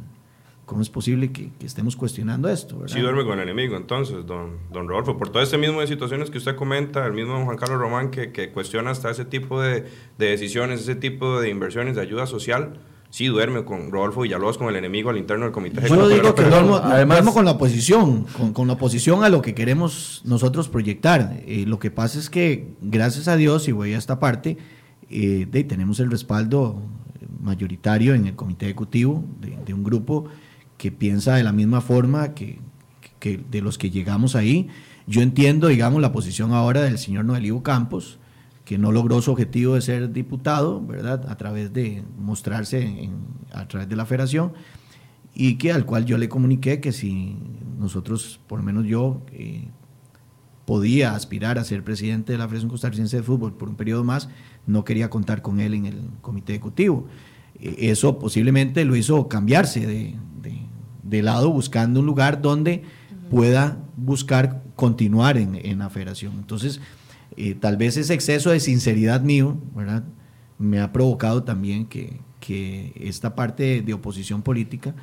[0.66, 2.80] ¿cómo es posible que, estemos cuestionando esto?
[2.80, 2.96] ¿verdad?
[2.96, 6.30] Sí duerme con el enemigo, entonces, don, don Rodolfo, por todo este mismo de situaciones
[6.30, 9.62] que usted comenta, el mismo don Juan Carlos Román que, que cuestiona hasta ese tipo
[9.62, 12.80] de, de decisiones, ese tipo de inversiones de ayuda social
[13.14, 15.88] sí duerme con Rodolfo Villalobos, con el enemigo al interno del comité.
[15.88, 20.24] Yo digo que duermo, además, con la oposición, con, la oposición a lo que queremos
[20.26, 21.40] nosotros proyectar.
[21.46, 24.58] Eh, lo que pasa es que, gracias a Dios, y voy a esta parte,
[25.12, 26.82] eh, de, tenemos el respaldo
[27.40, 30.26] mayoritario en el comité ejecutivo de, un grupo
[30.80, 32.58] que piensa de la misma forma que,
[33.20, 34.70] que, de los que llegamos ahí.
[35.06, 38.18] Yo entiendo, digamos, la posición ahora del señor Noel Campos,
[38.66, 41.26] que no logró su objetivo de ser diputado, ¿verdad?
[41.30, 43.10] A través de mostrarse
[43.52, 44.54] a través de la federación
[45.34, 47.36] y que al cual yo le comuniqué que si
[47.78, 49.68] nosotros, por lo menos yo, eh,
[50.66, 54.30] podía aspirar a ser presidente de la Federación Costarricense de Fútbol por un periodo más,
[54.66, 57.08] no quería contar con él en el comité ejecutivo.
[57.60, 60.16] E, eso posiblemente lo hizo cambiarse de,
[61.04, 62.84] de, lado, buscando un lugar donde
[63.30, 66.34] pueda buscar continuar en, en la federación.
[66.38, 66.80] Entonces,
[67.38, 70.04] eh, tal vez ese exceso de sinceridad mío, ¿verdad?
[70.58, 72.22] Me ha provocado también que,
[73.00, 74.94] esta parte de oposición política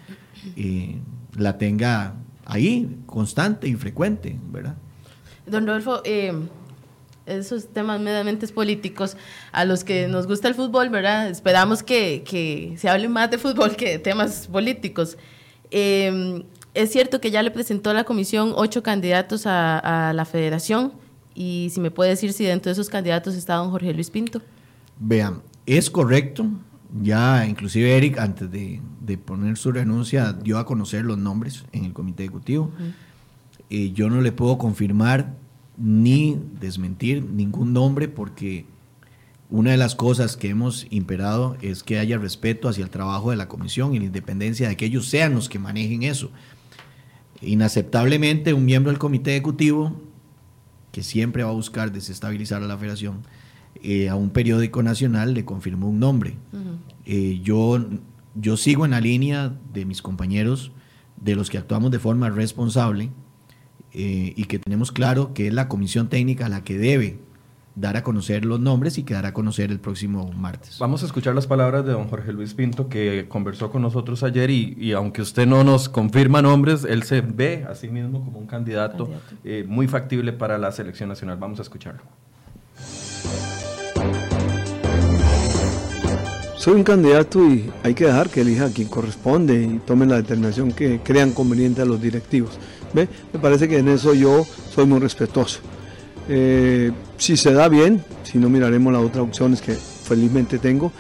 [0.57, 0.97] eh,
[1.39, 4.77] la tenga ahí, constante y frecuente, ¿verdad?
[5.47, 6.35] Don Rodolfo, eh,
[7.25, 9.17] esos temas meramente políticos,
[9.53, 11.31] a los que nos gusta el fútbol, ¿verdad?
[11.31, 15.17] Esperamos que, se hable más de fútbol que de temas políticos.
[15.71, 20.93] es cierto que ya le presentó a la comisión ocho candidatos a la federación.
[21.35, 24.43] Y si me puede decir si dentro de esos candidatos está don Jorge Luis Pinto.
[24.99, 26.47] Vean, es correcto.
[27.03, 28.81] Ya inclusive Eric, antes de,
[29.25, 32.71] poner su renuncia, dio a conocer los nombres en el comité ejecutivo.
[33.71, 35.35] eh, yo no le puedo confirmar
[35.77, 38.67] ni desmentir ningún nombre porque
[39.51, 43.37] una de las cosas que hemos imperado es que haya respeto hacia el trabajo de
[43.37, 46.31] la comisión y la independencia de que ellos sean los que manejen eso.
[47.41, 50.01] Inaceptablemente, un miembro del comité ejecutivo,
[50.93, 53.23] que siempre va a buscar desestabilizar a la federación,
[53.83, 56.37] eh, a un periódico nacional le confirmó un nombre.
[57.07, 57.85] Eh, yo,
[58.35, 60.73] yo sigo en la línea de mis compañeros,
[61.21, 63.11] de los que actuamos de forma responsable
[63.93, 67.19] eh, y que tenemos claro que es la comisión técnica la que debe
[67.75, 70.79] dar a conocer los nombres y quedar a conocer el próximo martes.
[70.79, 74.51] Vamos a escuchar las palabras de don Jorge Luis Pinto, que conversó con nosotros ayer
[74.51, 78.47] y, aunque usted no nos confirma nombres, él se ve a sí mismo como un
[78.47, 79.09] candidato,
[79.45, 81.39] eh, muy factible para la selección nacional.
[81.39, 82.03] Vamos a escucharlo.
[86.61, 90.17] Soy un candidato y hay que dejar que elija a quien corresponde y tome la
[90.17, 92.59] determinación que crean conveniente a los directivos.
[92.93, 93.09] ¿Ve?
[93.33, 95.61] Me parece que en eso yo soy muy respetuoso.
[96.29, 100.93] Eh, si se da bien, si no miraremos las otras opciones que felizmente tengo.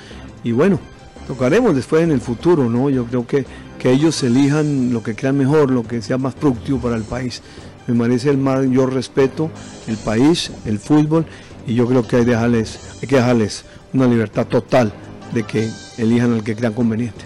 [0.42, 0.78] Y bueno,
[1.26, 2.90] tocaremos después en el futuro, ¿no?
[2.90, 3.44] Yo creo que,
[3.78, 7.42] que ellos elijan lo que crean mejor, lo que sea más productivo para el país.
[7.86, 9.50] Me merece el mayor respeto
[9.86, 11.26] el país, el fútbol,
[11.66, 14.92] y yo creo que hay, dejarles, hay que dejarles una libertad total
[15.32, 17.24] de que elijan al que crean conveniente.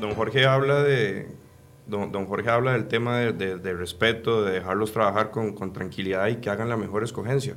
[0.00, 1.28] Don Jorge habla de,
[1.90, 6.68] don, Jorge habla del tema de, respeto, de dejarlos trabajar con, tranquilidad y que hagan
[6.68, 7.56] la mejor escogencia.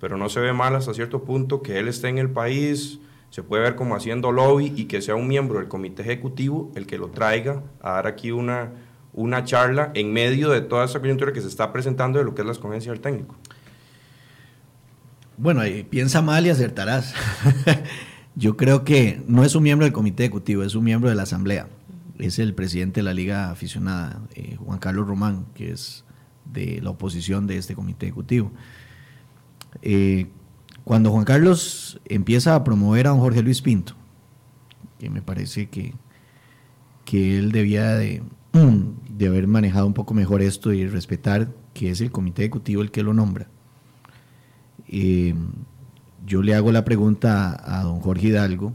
[0.00, 3.42] Pero no se ve mal hasta cierto punto que él esté en el país, se
[3.42, 6.98] puede ver como haciendo lobby y que sea un miembro del comité ejecutivo el que
[6.98, 8.72] lo traiga a dar aquí una,
[9.44, 12.46] charla en medio de toda esa coyuntura que se está presentando de lo que es
[12.46, 13.34] la escogencia del técnico.
[15.36, 17.12] Bueno, piensa mal y acertarás.
[18.36, 21.24] Yo creo que no es un miembro del comité ejecutivo, es un miembro de la
[21.24, 21.66] asamblea
[22.18, 26.04] es el presidente de la Liga Aficionada, eh, Juan Carlos Román, que es
[26.44, 28.52] de la oposición de este comité ejecutivo.
[29.82, 30.28] Eh,
[30.84, 33.94] cuando Juan Carlos empieza a promover a don Jorge Luis Pinto,
[34.98, 35.94] que me parece que,
[37.04, 38.22] que él debía de,
[39.10, 42.90] de haber manejado un poco mejor esto y respetar que es el comité ejecutivo el
[42.90, 43.48] que lo nombra.
[44.86, 45.34] Eh,
[46.26, 48.74] yo le hago la pregunta a, don Jorge Hidalgo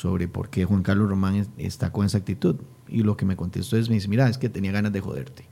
[0.00, 2.56] sobre por qué Juan Carlos Román está con esa actitud.
[2.88, 5.44] Y lo que me contestó es, me dice, mira, es que tenía ganas de joderte.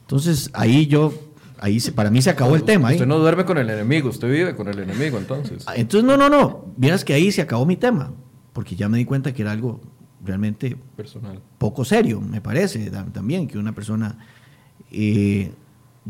[0.00, 1.12] Entonces ahí yo,
[1.58, 2.90] ahí para mí se acabó el tema.
[2.90, 5.64] Usted no duerme con el enemigo, usted vive con el enemigo entonces.
[5.66, 8.12] Ah, entonces no, no, no, miras que ahí se acabó mi tema,
[8.54, 9.78] porque ya me di cuenta que era algo
[10.24, 11.42] realmente personal.
[11.58, 14.16] Poco serio, me parece también, que una persona...
[14.90, 15.52] Eh,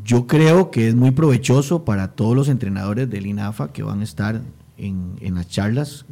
[0.04, 4.04] yo creo que es muy provechoso para todos los entrenadores del INAFA que van a
[4.04, 4.42] estar
[4.76, 6.06] en, en las charlas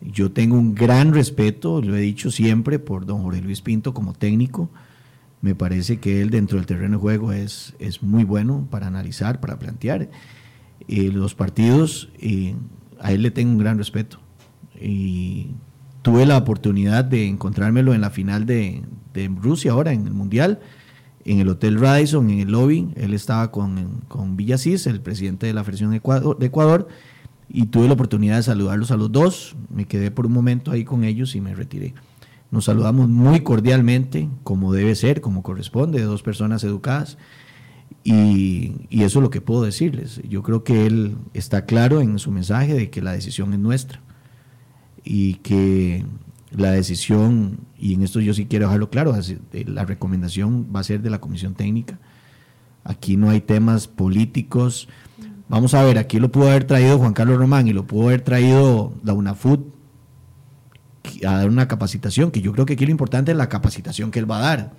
[0.00, 4.12] yo tengo un gran respeto, lo he dicho siempre, por don Jorge Luis Pinto como
[4.12, 4.70] técnico.
[5.40, 9.40] Me parece que él dentro del terreno de juego es, es muy bueno para analizar,
[9.40, 10.08] para plantear
[10.88, 12.10] eh, los partidos.
[12.20, 12.54] y
[13.00, 14.18] a él le tengo un gran respeto.
[14.80, 15.50] Y
[16.02, 18.82] tuve la oportunidad de encontrármelo en la final de,
[19.12, 20.60] de Rusia ahora, en el Mundial,
[21.24, 22.88] en el Hotel Radisson, en el lobby.
[22.96, 26.88] Él estaba con, con Villasís, el presidente de la Federación de Ecuador, de Ecuador
[27.48, 29.56] y tuve la oportunidad de saludarlos a los dos.
[29.74, 31.94] Me quedé por un momento ahí con ellos y me retiré.
[32.50, 37.18] Nos saludamos muy cordialmente, como debe ser, como corresponde, de dos personas educadas.
[38.04, 40.20] Y, y, eso es lo que puedo decirles.
[40.28, 44.00] Yo creo que él está claro en su mensaje de que la decisión es nuestra
[45.02, 46.04] y que
[46.50, 49.14] la decisión, y en esto yo sí quiero dejarlo claro,
[49.52, 51.98] la recomendación va a ser de la comisión técnica.
[52.84, 54.88] Aquí no hay temas políticos,
[55.48, 58.22] Vamos a ver, aquí lo pudo haber traído Juan Carlos Román y lo pudo haber
[58.22, 59.76] traído la UNAFUT
[61.24, 64.18] a dar una capacitación, que yo creo que aquí lo importante es la capacitación que
[64.18, 64.72] él va a dar,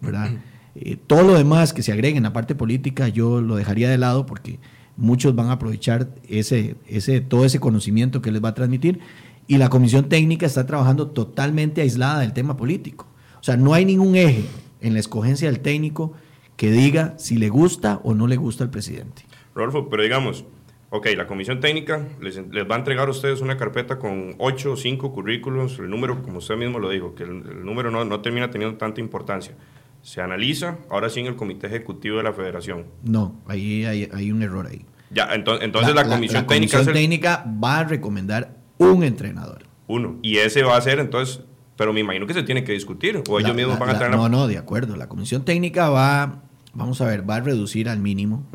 [0.00, 0.30] ¿verdad?
[0.76, 3.98] Eh, todo lo demás que se agregue en la parte política yo lo dejaría de
[3.98, 4.58] lado porque
[4.96, 9.00] muchos van a aprovechar ese, ese, todo ese conocimiento que les va a transmitir
[9.46, 13.06] y la comisión técnica está trabajando totalmente aislada del tema político.
[13.40, 14.44] O sea, no hay ningún eje
[14.80, 16.12] en la escogencia del técnico
[16.56, 19.23] que diga si le gusta o no le gusta al presidente.
[19.54, 20.44] Rodolfo, pero digamos,
[20.90, 24.76] ok, la comisión técnica les, va a entregar a ustedes una carpeta con 8 o
[24.76, 28.50] 5 currículos, el número, como usted mismo lo dijo, que el, número no, no, termina
[28.50, 29.56] teniendo tanta importancia.
[30.02, 32.84] Se analiza, ahora sí en el comité ejecutivo de la federación.
[33.02, 34.84] No, ahí hay, un error ahí.
[35.10, 36.78] Ya, entonces, entonces la, comisión técnica...
[36.78, 39.64] La comisión técnica va a recomendar un entrenador.
[39.86, 41.40] Uno, y ese va a ser entonces...
[41.76, 44.14] Pero me imagino que se tiene que discutir, o ellos mismos van a traer...
[44.14, 44.94] No, no, de acuerdo.
[44.94, 48.46] La comisión técnica va, vamos a ver, va a reducir al mínimo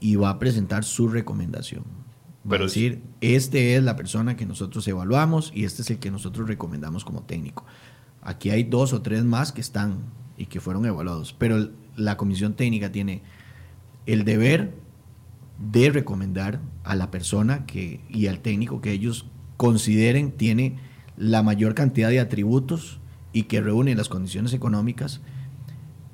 [0.00, 1.84] y va a presentar su recomendación.
[2.50, 6.10] Va a decir, este es la persona que nosotros evaluamos y este es el que
[6.10, 7.64] nosotros recomendamos como técnico.
[8.22, 9.98] Aquí hay dos o tres más que están
[10.38, 13.22] y que fueron evaluados, pero la comisión técnica tiene
[14.06, 14.74] el deber
[15.58, 19.26] de recomendar a la persona que, y al técnico que ellos
[19.58, 20.78] consideren tiene
[21.18, 22.98] la mayor cantidad de atributos
[23.32, 25.20] y que reúne las condiciones económicas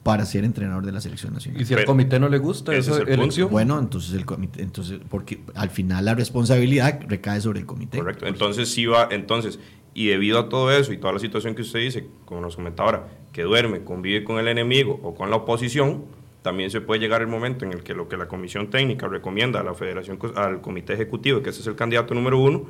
[0.07, 1.61] para ser entrenador de la selección nacional.
[1.61, 3.51] ¿Y si al comité no le gusta esa elección?
[3.51, 7.99] Bueno, entonces el comité, entonces, porque al final la responsabilidad recae sobre el comité.
[7.99, 8.25] Correcto.
[8.25, 9.59] Entonces sí va, entonces,
[9.95, 12.89] y debido a todo eso y toda la situación que usted dice, como nos comentaba
[12.89, 16.05] ahora, que duerme, convive con el enemigo o con la oposición,
[16.43, 19.59] también se puede llegar el momento en el que lo que la comisión técnica recomienda
[19.59, 22.65] a la federación, al comité ejecutivo, que ese es el candidato número uno,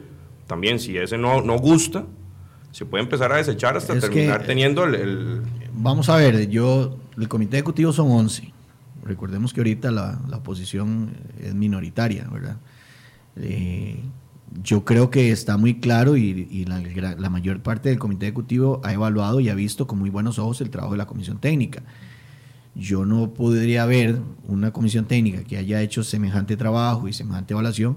[0.47, 2.07] también si ese no, no gusta,
[2.73, 5.43] se puede empezar a desechar hasta terminar teniendo el,
[5.79, 8.53] Vamos a ver, yo el comité ejecutivo son 11.
[9.05, 12.57] Recordemos que ahorita la, oposición es minoritaria, ¿verdad?
[13.37, 14.01] Eh,
[14.63, 19.41] yo creo que está muy claro y, la, mayor parte del comité ejecutivo ha evaluado
[19.41, 21.83] y ha visto con muy buenos ojos el trabajo de la comisión técnica.
[22.75, 27.97] Yo no podría ver una comisión técnica que haya hecho semejante trabajo y semejante evaluación.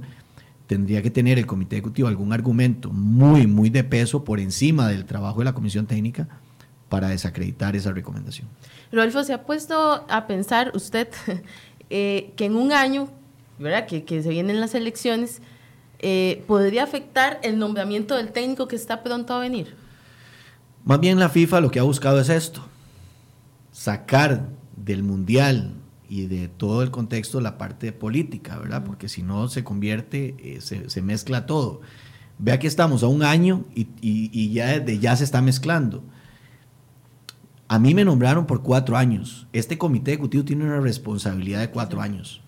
[0.68, 5.06] Tendría que tener el comité ejecutivo algún argumento muy, muy de peso por encima del
[5.06, 6.30] trabajo de la comisión técnica
[6.88, 8.48] para desacreditar esa recomendación.
[8.91, 11.08] Rodolfo, ¿se ha puesto a pensar usted
[11.89, 13.10] eh, que en un año,
[13.60, 13.86] ¿verdad?
[13.86, 15.41] Que, se vienen las elecciones,
[15.99, 19.75] eh, podría afectar el nombramiento del técnico que está pronto a venir?
[20.86, 22.65] Más bien la FIFA lo que ha buscado es esto,
[23.71, 25.73] sacar del Mundial
[26.08, 28.84] y de todo el contexto la parte política, ¿verdad?
[28.84, 31.82] Porque si no se convierte, eh, se, mezcla todo.
[32.39, 36.04] Vea que estamos a un año y, y ya, de, ya se está mezclando.
[37.72, 39.46] A mí me nombraron por cuatro años.
[39.54, 42.42] Este comité ejecutivo tiene una responsabilidad de cuatro años.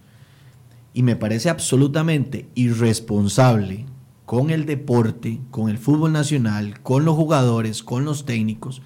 [0.95, 3.85] Y me parece absolutamente irresponsable
[4.25, 8.81] con el deporte, con el fútbol nacional, con los jugadores, con los técnicos,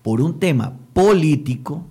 [0.00, 1.84] por un tema político,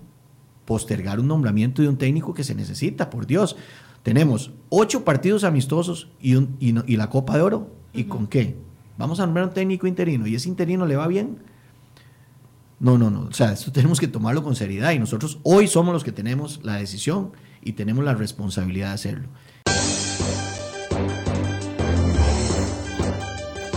[0.64, 3.54] postergar un nombramiento de un técnico que se necesita, por Dios.
[4.02, 7.70] Tenemos ocho partidos amistosos y, y, la Copa de Oro.
[7.92, 8.56] ¿Y con qué?
[8.98, 11.38] Vamos a nombrar un técnico interino y ese interino le va bien
[12.80, 13.20] no, no, no.
[13.24, 16.60] O sea, esto tenemos que tomarlo con seriedad y nosotros hoy somos los que tenemos
[16.64, 19.28] la decisión y tenemos la responsabilidad de hacerlo.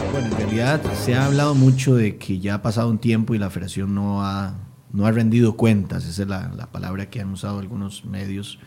[0.10, 3.40] Bueno, en realidad se ha hablado mucho de que ya ha pasado un tiempo y
[3.40, 4.56] la federación no ha,
[4.94, 6.06] no ha rendido cuentas.
[6.06, 8.58] Esa es la, palabra que han usado algunos medios.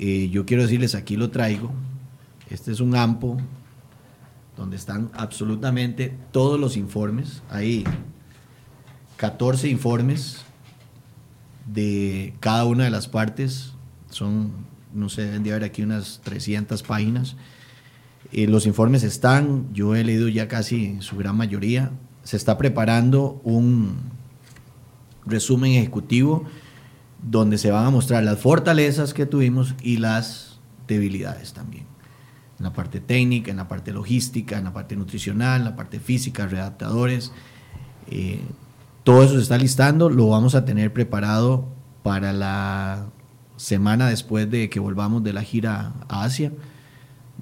[0.00, 1.70] Eh, yo quiero decirles, aquí lo traigo.
[2.50, 3.36] Este es un AMPO
[4.56, 7.44] donde están absolutamente todos los informes.
[7.50, 7.84] Ahí
[9.24, 10.44] 14 informes
[11.64, 13.72] de cada una de las partes.
[14.10, 14.52] Son,
[14.92, 17.34] no sé, deben de haber aquí unas 300 páginas.
[18.32, 21.90] Eh, los informes están, yo he leído ya casi su gran mayoría.
[22.22, 23.96] Se está preparando un
[25.24, 26.44] resumen ejecutivo
[27.22, 31.86] donde se van a mostrar las fortalezas que tuvimos y las debilidades también.
[32.58, 35.98] En la parte técnica, en la parte logística, en la parte nutricional, en la parte
[35.98, 37.32] física, redactadores.
[38.10, 38.42] Eh,
[39.04, 41.66] todo eso se está listando, lo vamos a tener preparado
[42.02, 43.06] para la
[43.56, 46.52] semana después de que volvamos de la gira a Asia,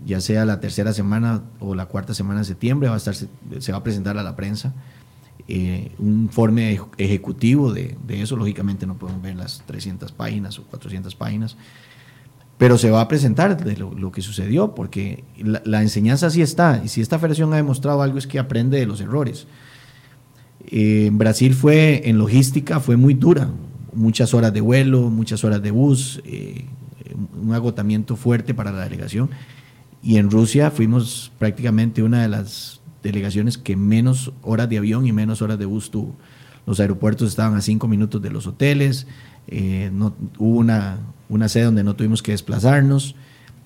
[0.04, 3.72] ya sea la tercera semana o la cuarta semana de septiembre, va a estar, se
[3.72, 4.74] va a presentar a la prensa
[5.48, 11.14] eh, un informe ejecutivo de, eso, lógicamente no podemos ver las 300 páginas o 400
[11.16, 11.56] páginas,
[12.58, 16.88] pero se va a presentar de lo, que sucedió, porque la, enseñanza sí está, y
[16.88, 19.46] si esta federación ha demostrado algo es que aprende de los errores.
[20.66, 23.50] Eh, en Brasil fue, en logística, fue muy dura.
[23.94, 26.64] Muchas horas de vuelo, muchas horas de bus, eh,
[27.40, 29.30] un agotamiento fuerte para la delegación.
[30.02, 35.12] Y en Rusia fuimos prácticamente una de las delegaciones que menos horas de avión y
[35.12, 36.16] menos horas de bus tuvo.
[36.66, 39.06] Los aeropuertos estaban a cinco minutos de los hoteles,
[39.48, 40.98] eh, no, hubo una,
[41.28, 43.16] una sede donde no tuvimos que desplazarnos.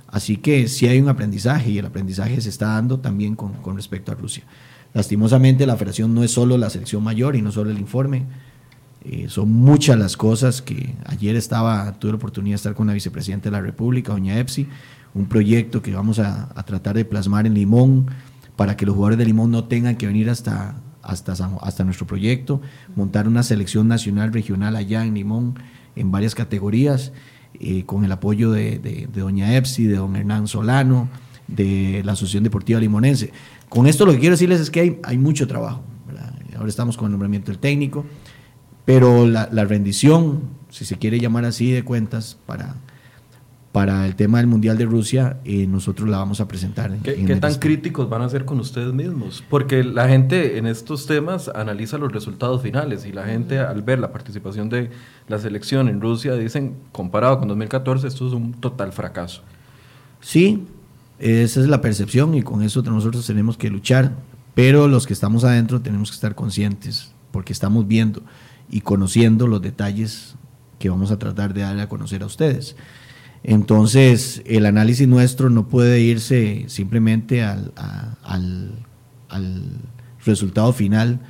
[0.08, 3.76] Así que sí hay un aprendizaje y el aprendizaje se está dando también con, con
[3.76, 4.44] respecto a Rusia.
[4.96, 8.24] Lastimosamente la federación no es solo la selección mayor y no solo el informe.
[9.04, 12.94] Eh, son muchas las cosas que ayer estaba, tuve la oportunidad de estar con la
[12.94, 14.66] vicepresidenta de la República, doña Epsi,
[15.12, 18.06] un proyecto que vamos a, tratar de plasmar en Limón
[18.56, 22.62] para que los jugadores de Limón no tengan que venir hasta, hasta, hasta nuestro proyecto,
[22.94, 25.58] montar una selección nacional regional allá en Limón
[25.94, 27.12] en varias categorías,
[27.60, 31.10] eh, con el apoyo de, de, doña Epsi, de don Hernán Solano,
[31.48, 33.32] de la Asociación Deportiva Limonense.
[33.68, 35.82] Con esto lo que quiero decirles es que hay, mucho trabajo.
[36.56, 38.06] Ahora estamos con el nombramiento del técnico,
[38.84, 42.76] pero la, rendición, si se quiere llamar así, de cuentas para,
[43.72, 46.96] para el tema del Mundial de Rusia, eh, nosotros la vamos a presentar.
[47.02, 49.44] ¿Qué, qué tan críticos van a ser con ustedes mismos?
[49.50, 53.98] Porque la gente en estos temas analiza los resultados finales y la gente al ver
[53.98, 54.90] la participación de
[55.28, 59.42] la selección en Rusia dicen, comparado con 2014, esto es un total fracaso.
[60.20, 60.64] Sí,
[61.18, 64.16] esa es la percepción y con eso nosotros tenemos que luchar,
[64.54, 68.22] pero los que estamos adentro tenemos que estar conscientes porque estamos viendo
[68.70, 70.36] y conociendo los detalles
[70.78, 72.76] que vamos a tratar de darle a conocer a ustedes.
[73.42, 77.72] Entonces, el análisis nuestro no puede irse simplemente al,
[80.24, 81.20] resultado final,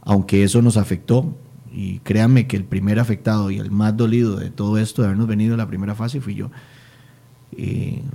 [0.00, 1.36] aunque eso nos afectó.
[1.70, 5.28] Y créanme que el primer afectado y el más dolido de todo esto, de habernos
[5.28, 6.50] venido a la primera fase, fui yo.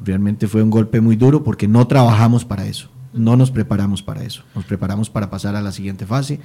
[0.04, 4.24] Realmente fue un golpe muy duro porque no trabajamos para eso, no nos preparamos para
[4.24, 4.44] eso.
[4.56, 6.40] Nos preparamos para pasar a la siguiente fase,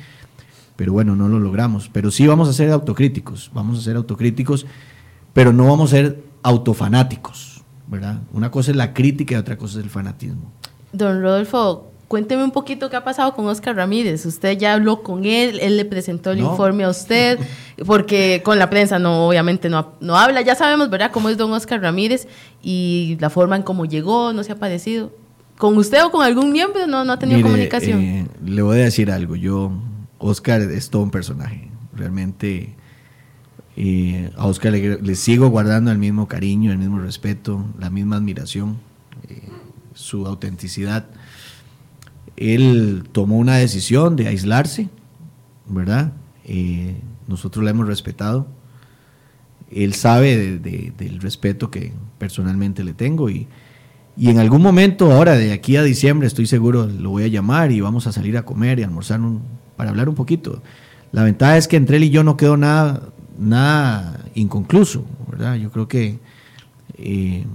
[0.76, 1.88] pero bueno, no lo logramos.
[1.92, 4.66] Pero sí vamos a ser autocríticos, vamos a ser autocríticos,
[5.32, 8.22] pero no vamos a ser autofanáticos, ¿verdad?
[8.32, 10.52] Una cosa es la crítica y otra cosa es el fanatismo.
[10.92, 14.26] Don Rodolfo, cuénteme un poquito qué ha pasado con Oscar Ramírez.
[14.26, 17.38] Usted ya habló con él, él le presentó el informe a usted,
[17.86, 20.40] porque con la prensa no, obviamente no, no habla.
[20.40, 22.26] Ya sabemos, ¿verdad?, cómo es don Oscar Ramírez
[22.62, 25.12] y la forma en cómo llegó, no se ha parecido.
[25.58, 28.00] ¿Con usted o con algún miembro no, no ha tenido comunicación?
[28.00, 29.36] Eh, le voy a decir algo.
[29.36, 29.72] Yo,
[30.18, 31.68] Oscar es todo un personaje.
[31.94, 32.76] Realmente
[33.78, 38.78] y a Oscar le, sigo guardando el mismo cariño, el mismo respeto, la misma admiración,
[39.28, 39.48] eh,
[39.94, 41.06] su autenticidad.
[42.38, 44.88] Él tomó una decisión de aislarse,
[45.66, 46.12] ¿verdad?
[46.44, 48.46] Eh, nosotros la hemos respetado.
[49.70, 53.46] Él sabe del respeto que personalmente le tengo y,
[54.16, 57.70] y en algún momento, ahora de aquí a diciembre, estoy seguro, lo voy a llamar
[57.70, 59.20] y vamos a salir a comer y almorzar
[59.76, 60.62] para hablar un poquito.
[61.12, 65.54] La ventaja es que entre él y yo no quedó nada nada inconcluso, ¿verdad?
[65.56, 66.18] Yo creo que
[66.98, 67.46] eh,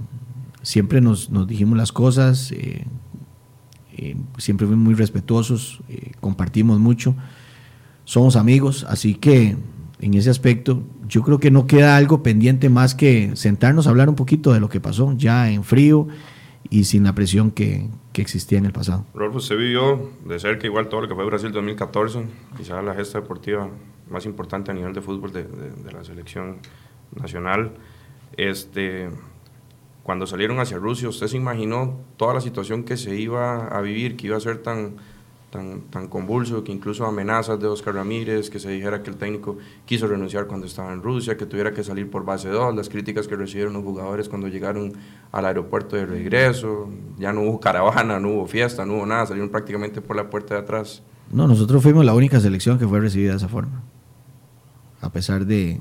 [0.62, 2.86] siempre nos, dijimos las cosas, eh,
[3.96, 5.80] eh, siempre fuimos muy respetuosos,
[6.20, 7.14] compartimos mucho,
[8.04, 9.56] somos amigos, así que
[10.00, 14.08] en ese aspecto yo creo que no queda algo pendiente más que sentarnos a hablar
[14.08, 16.08] un poquito de lo que pasó, ya en frío
[16.70, 19.04] y sin la presión que, que existía en el pasado.
[19.14, 22.24] Rolfo, usted vivió de cerca igual todo lo que fue Brasil 2014,
[22.56, 23.68] quizás la gesta deportiva
[24.08, 25.46] más importante a nivel de fútbol de,
[25.92, 26.58] la selección
[27.20, 27.72] nacional.
[28.36, 29.10] Este,
[30.04, 34.16] cuando salieron hacia Rusia, ¿usted se imaginó toda la situación que se iba a vivir,
[34.16, 34.96] que iba a ser tan,
[35.50, 39.58] tan, tan convulso, que incluso amenazas de Oscar Ramírez, que se dijera que el técnico
[39.84, 43.26] quiso renunciar cuando estaba en Rusia, que tuviera que salir por base 2, las críticas
[43.26, 44.92] que recibieron los jugadores cuando llegaron
[45.32, 46.88] al aeropuerto de regreso,
[47.18, 50.54] ya no hubo caravana, no hubo fiesta, no hubo nada, salieron prácticamente por la puerta
[50.54, 51.02] de atrás.
[51.32, 53.82] No, nosotros fuimos la única selección que fue recibida de esa forma
[55.04, 55.80] a pesar de,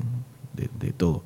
[0.97, 1.23] todo.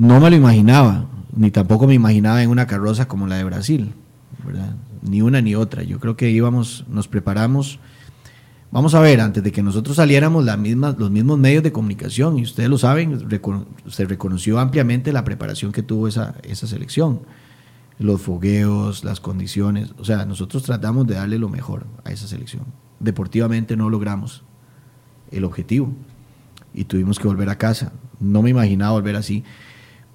[0.00, 1.04] No me lo imaginaba,
[1.36, 3.92] ni tampoco me imaginaba en una carroza como la de Brasil,
[5.02, 5.82] ni una ni otra.
[5.82, 7.78] Yo creo que íbamos, nos preparamos.
[8.70, 12.70] Vamos a ver, antes de que nosotros saliéramos los mismos medios de comunicación, y ustedes
[12.70, 13.28] lo saben,
[13.88, 17.20] se reconoció ampliamente la preparación que tuvo esa, esa selección.
[17.98, 19.92] Los fogueos, las condiciones.
[19.98, 22.64] O sea, nosotros tratamos de darle lo mejor a esa selección.
[23.00, 24.44] Deportivamente no logramos
[25.30, 25.92] el objetivo
[26.72, 27.92] y tuvimos que volver a casa.
[28.18, 29.44] No me imaginaba volver así,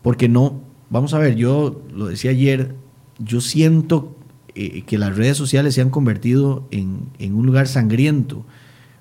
[0.06, 2.76] porque no, vamos a ver, yo lo decía ayer,
[3.18, 4.16] yo siento
[4.54, 8.46] eh, que las redes sociales se han convertido en, un lugar sangriento.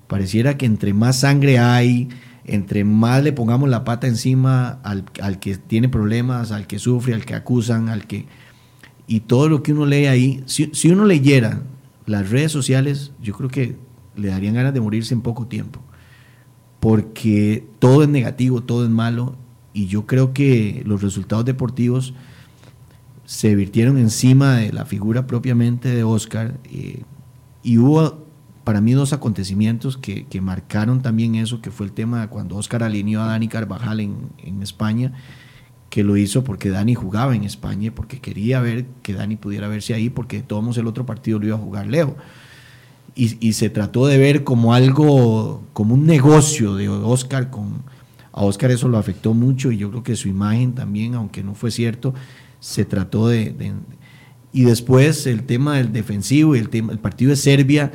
[0.07, 2.09] Pareciera que entre más sangre hay,
[2.43, 5.05] entre más le pongamos la pata encima al,
[5.39, 8.25] que tiene problemas, al que sufre, al que acusan, al que...
[9.05, 11.61] Y todo lo que uno lee ahí, si, si uno leyera
[12.07, 13.75] las redes sociales, yo creo que
[14.15, 15.81] le darían ganas de morirse en poco tiempo
[16.85, 19.35] porque todo es negativo, todo es malo,
[19.75, 22.15] y yo creo que los resultados deportivos
[23.25, 27.03] se virtieron encima de la figura propiamente de Oscar, eh,
[27.61, 28.25] y hubo
[28.63, 32.81] para mí dos acontecimientos que, marcaron también eso, que fue el tema de cuando Oscar
[32.81, 35.13] alineó a Dani Carvajal en, en España,
[35.89, 39.93] que lo hizo porque Dani jugaba en España, porque quería ver que Dani pudiera verse
[39.93, 42.15] ahí, porque todos el otro partido lo iba a jugar Leo
[43.15, 47.49] y, se trató de ver como algo, como un negocio de Oscar.
[47.49, 47.83] Con,
[48.35, 51.55] a Oscar eso lo afectó mucho y yo creo que su imagen también, aunque no
[51.55, 52.13] fue cierto,
[52.59, 53.55] se trató de...
[54.51, 57.93] y después el tema del defensivo y el, tema, el partido de Serbia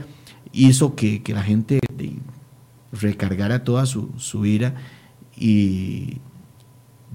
[0.52, 1.78] hizo que, la gente
[2.90, 4.76] recargara toda su, ira
[5.36, 6.20] y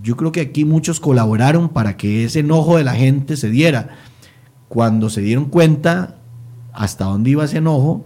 [0.04, 3.98] yo creo que aquí muchos colaboraron para que ese enojo de la gente se diera.
[4.68, 6.20] Cuando se dieron cuenta,
[6.74, 8.06] hasta dónde iba ese enojo,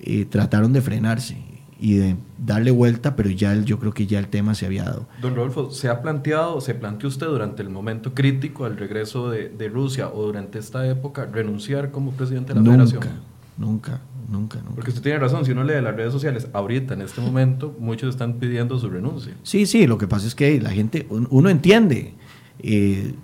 [0.00, 1.45] eh, trataron de frenarse.
[1.78, 5.06] Y de darle vuelta, pero ya yo creo que ya el tema se había dado.
[5.20, 9.48] Don Rodolfo, ¿se ha planteado, se planteó usted durante el momento crítico al regreso de,
[9.50, 13.20] de Rusia o durante esta época renunciar como presidente de la nunca, federación?
[13.58, 14.00] Nunca,
[14.30, 14.74] nunca, nunca.
[14.74, 18.10] Porque usted tiene razón, si uno lee las redes sociales, ahorita, en este momento, muchos
[18.10, 19.34] están pidiendo su renuncia.
[19.42, 22.14] Sí, sí, lo que pasa es que la gente, uno entiende.
[22.60, 23.14] Eh,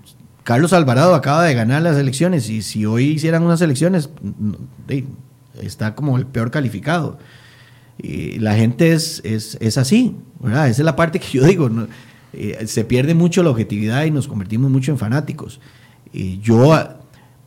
[0.44, 4.10] Carlos Alvarado acaba de ganar las elecciones y si hoy hicieran unas elecciones,
[5.60, 7.18] está como el peor calificado.
[8.02, 10.16] Y la gente es, es, es, así.
[10.44, 11.70] Esa es la parte que yo digo.
[12.32, 15.60] Eh, se pierde mucho la objetividad y nos convertimos mucho en fanáticos.
[16.12, 16.76] Y yo,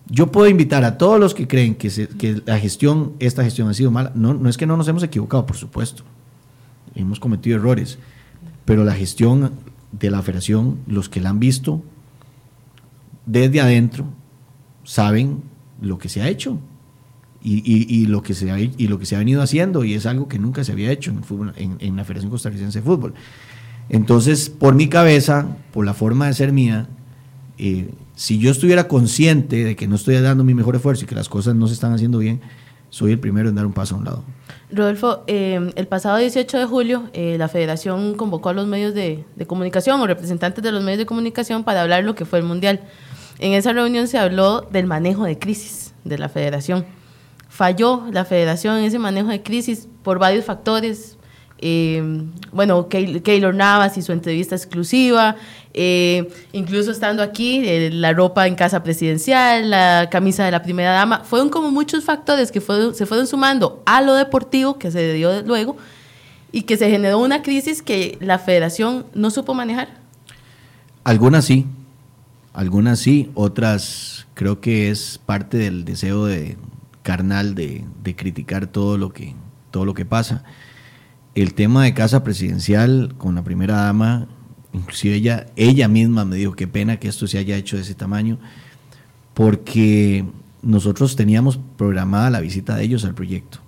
[0.08, 3.68] yo puedo invitar a todos los que creen que, se, que la gestión, esta gestión
[3.68, 4.14] ha sido mala.
[4.16, 6.04] No, no es que no nos hemos equivocado, por supuesto.
[6.96, 8.00] Hemos cometido errores.
[8.64, 9.52] Pero la gestión
[9.92, 11.84] de la federación, los que la han visto
[13.26, 14.06] desde adentro,
[14.86, 15.44] saben
[15.82, 16.60] lo que se ha hecho
[17.48, 20.28] y, lo que se ha, y lo que se ha venido haciendo, y es algo
[20.28, 23.14] que nunca se había hecho en, fútbol, en, la Federación Costarricense de Fútbol.
[23.90, 26.88] Entonces, por mi cabeza, por la forma de ser mía,
[27.60, 31.14] eh, si yo estuviera consciente de que no estoy dando mi mejor esfuerzo y que
[31.14, 32.42] las cosas no se están haciendo bien,
[32.90, 34.24] soy el primero en dar un paso a un lado.
[34.72, 39.24] Rodolfo, eh, el pasado 18 de julio eh, la federación convocó a los medios de,
[39.36, 42.46] de, comunicación o representantes de los medios de comunicación para hablar lo que fue el
[42.46, 42.82] Mundial.
[43.38, 46.86] En esa reunión se habló del manejo de crisis de la federación
[47.56, 51.18] falló la federación en ese manejo de crisis por varios factores.
[51.58, 52.04] Eh,
[52.52, 55.38] bueno, Keylor Navas y su entrevista exclusiva,
[55.74, 60.92] eh, incluso estando aquí, eh, la ropa en casa presidencial, la camisa de la primera
[60.92, 65.42] dama, fueron como muchos factores que se fueron sumando a lo deportivo que se dio
[65.44, 65.78] luego
[66.52, 69.88] y que se generó una crisis que la federación no supo manejar.
[71.06, 71.66] Algunas sí,
[72.54, 76.58] algunas sí, otras creo que es parte del deseo de,
[77.06, 77.86] carnal de,
[78.18, 79.36] criticar todo lo, que,
[79.70, 80.44] todo lo que pasa.
[81.36, 84.28] El tema de casa presidencial con la primera dama,
[84.74, 87.94] inclusive ella, ella misma me dijo qué pena que esto se haya hecho de ese
[87.94, 88.40] tamaño,
[89.36, 90.26] porque
[90.64, 93.60] nosotros teníamos programada la visita de ellos al proyecto.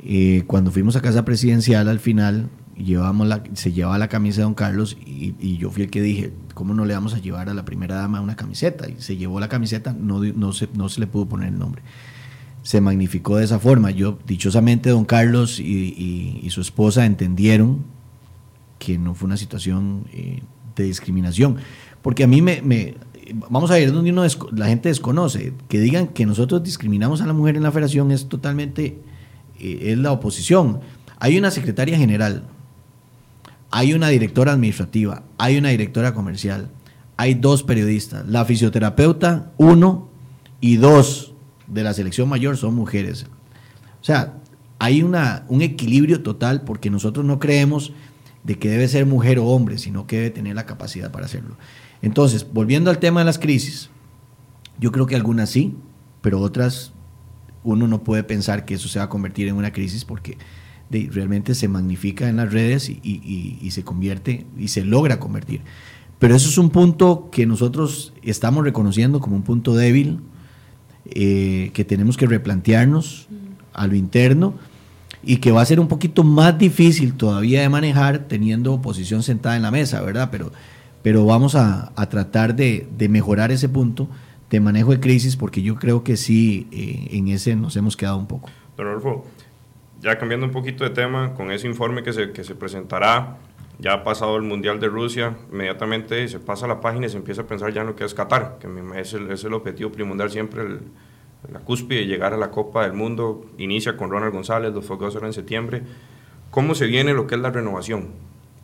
[0.00, 2.50] Eh, cuando fuimos a casa presidencial al final,
[2.82, 6.32] llevamos la, se llevaba la camisa de don Carlos y, yo fui el que dije,
[6.54, 8.88] ¿cómo no le vamos a llevar a la primera dama una camiseta?
[8.88, 11.82] Y se llevó la camiseta, no, no, se, no se le pudo poner el nombre.
[12.62, 13.90] Se magnificó de esa forma.
[13.90, 17.84] Yo, dichosamente, don Carlos y, su esposa entendieron
[18.78, 20.42] que no fue una situación eh,
[20.76, 21.56] de discriminación.
[22.02, 22.60] Porque a mí me,
[23.48, 25.52] vamos a ver donde uno la gente desconoce.
[25.68, 28.98] Que digan que nosotros discriminamos a la mujer en la federación es totalmente,
[29.58, 30.80] eh, es la oposición.
[31.18, 32.44] Hay una secretaria general
[33.72, 36.70] hay una directora administrativa, hay una directora comercial,
[37.16, 40.08] hay dos periodistas, la fisioterapeuta, uno
[40.60, 41.32] y dos
[41.66, 43.26] de la selección mayor son mujeres.
[44.00, 44.34] O sea,
[44.78, 47.92] hay una, un equilibrio total porque nosotros no creemos
[48.44, 51.56] de que debe ser mujer o hombre, sino que debe tener la capacidad para hacerlo.
[52.02, 53.88] Entonces, volviendo al tema de las crisis,
[54.78, 55.76] yo creo que algunas sí,
[56.20, 56.92] pero otras
[57.64, 60.36] uno no puede pensar que eso se va a convertir en una crisis porque
[61.10, 65.62] realmente se magnifica en las redes y, se convierte y se logra convertir.
[66.18, 70.20] Pero eso es un punto que nosotros estamos reconociendo como un punto débil,
[71.06, 73.28] eh, que tenemos que replantearnos
[73.72, 74.54] a lo interno
[75.24, 79.56] y que va a ser un poquito más difícil todavía de manejar teniendo oposición sentada
[79.56, 80.28] en la mesa, ¿verdad?
[80.30, 80.52] Pero,
[81.02, 84.08] pero vamos a, tratar de, mejorar ese punto
[84.50, 88.18] de manejo de crisis porque yo creo que sí, eh, en ese nos hemos quedado
[88.18, 88.50] un poco.
[88.76, 88.86] Don
[90.02, 93.38] ya cambiando un poquito de tema, con ese informe que se, que se presentará,
[93.78, 97.42] ya ha pasado el Mundial de Rusia, inmediatamente se pasa la página y se empieza
[97.42, 98.68] a pensar ya en lo que es Qatar, que
[99.00, 100.64] es el, es el objetivo primordial siempre,
[101.50, 105.28] la cúspide, llegar a la Copa del Mundo, inicia con Ronald González, los Fuegos serán
[105.28, 105.82] en septiembre.
[106.50, 108.10] ¿Cómo se viene lo que es la renovación?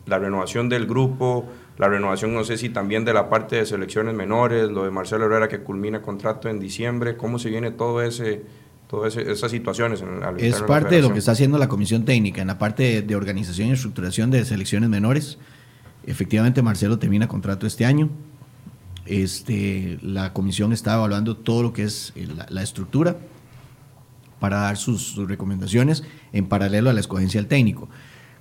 [0.05, 4.13] La renovación del grupo, la renovación no sé si también de la parte de selecciones
[4.13, 8.43] menores, lo de Marcelo Herrera que culmina contrato en diciembre, ¿cómo se viene todo ese
[8.89, 10.03] todas esas situaciones.
[10.39, 13.69] es parte de, lo que está haciendo la Comisión Técnica en la parte de, organización
[13.69, 15.37] y estructuración de selecciones menores.
[16.07, 18.09] Efectivamente, Marcelo termina contrato este año.
[19.05, 22.13] Este, la comisión está evaluando todo lo que es
[22.49, 23.17] la, estructura
[24.39, 27.89] para dar sus, recomendaciones en paralelo a la escogencia del técnico.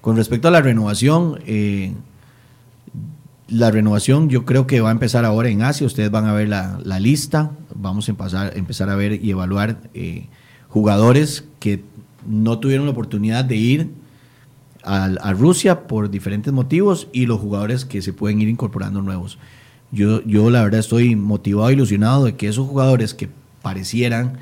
[0.00, 1.92] Con respecto a la renovación, eh,
[3.48, 6.48] la renovación yo creo que va a empezar ahora en Asia, ustedes van a ver
[6.48, 10.26] la, lista, vamos a empezar, empezar, a ver y evaluar eh,
[10.68, 11.82] jugadores que
[12.26, 13.90] no tuvieron la oportunidad de ir
[14.84, 19.38] a, Rusia por diferentes motivos y los jugadores que se pueden ir incorporando nuevos.
[19.90, 23.28] Yo, yo la verdad estoy motivado ilusionado de que esos jugadores que
[23.62, 24.38] parecieran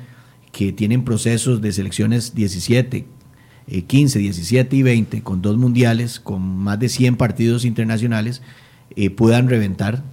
[0.51, 3.05] que tienen procesos de selecciones 17,
[3.87, 8.41] 15, 17 y 20, con dos mundiales, con más de 100 partidos internacionales,
[8.95, 10.03] eh, puedan reventar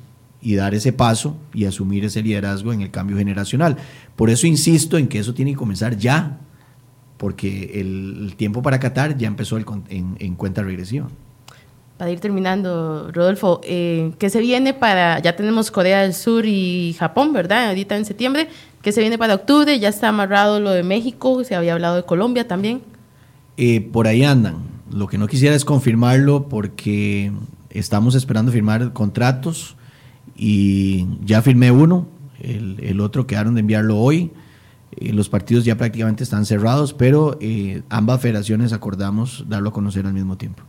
[0.44, 3.76] y dar ese paso y asumir ese liderazgo en el cambio generacional.
[4.14, 6.38] Por eso insisto en que eso tiene que comenzar ya,
[7.16, 11.08] porque el, tiempo para Qatar ya empezó en, cuenta regresiva.
[11.96, 16.94] Para ir terminando, Rodolfo, eh, ¿qué se viene para, ya tenemos Corea del Sur y
[16.98, 17.68] Japón, ¿verdad?
[17.68, 18.48] Ahorita en septiembre,
[18.82, 19.78] ¿qué se viene para octubre?
[19.78, 22.82] Ya está amarrado lo de México, se había hablado de Colombia también.
[23.56, 24.56] Eh, por ahí andan.
[24.90, 27.32] Lo que no quisiera es confirmarlo porque
[27.74, 29.76] estamos esperando firmar contratos
[30.36, 32.06] y ya firmé uno,
[32.40, 34.30] el, otro quedaron de enviarlo hoy.
[34.96, 40.06] Eh, los partidos ya prácticamente están cerrados, pero eh, ambas federaciones acordamos darlo a conocer
[40.06, 40.62] al mismo tiempo.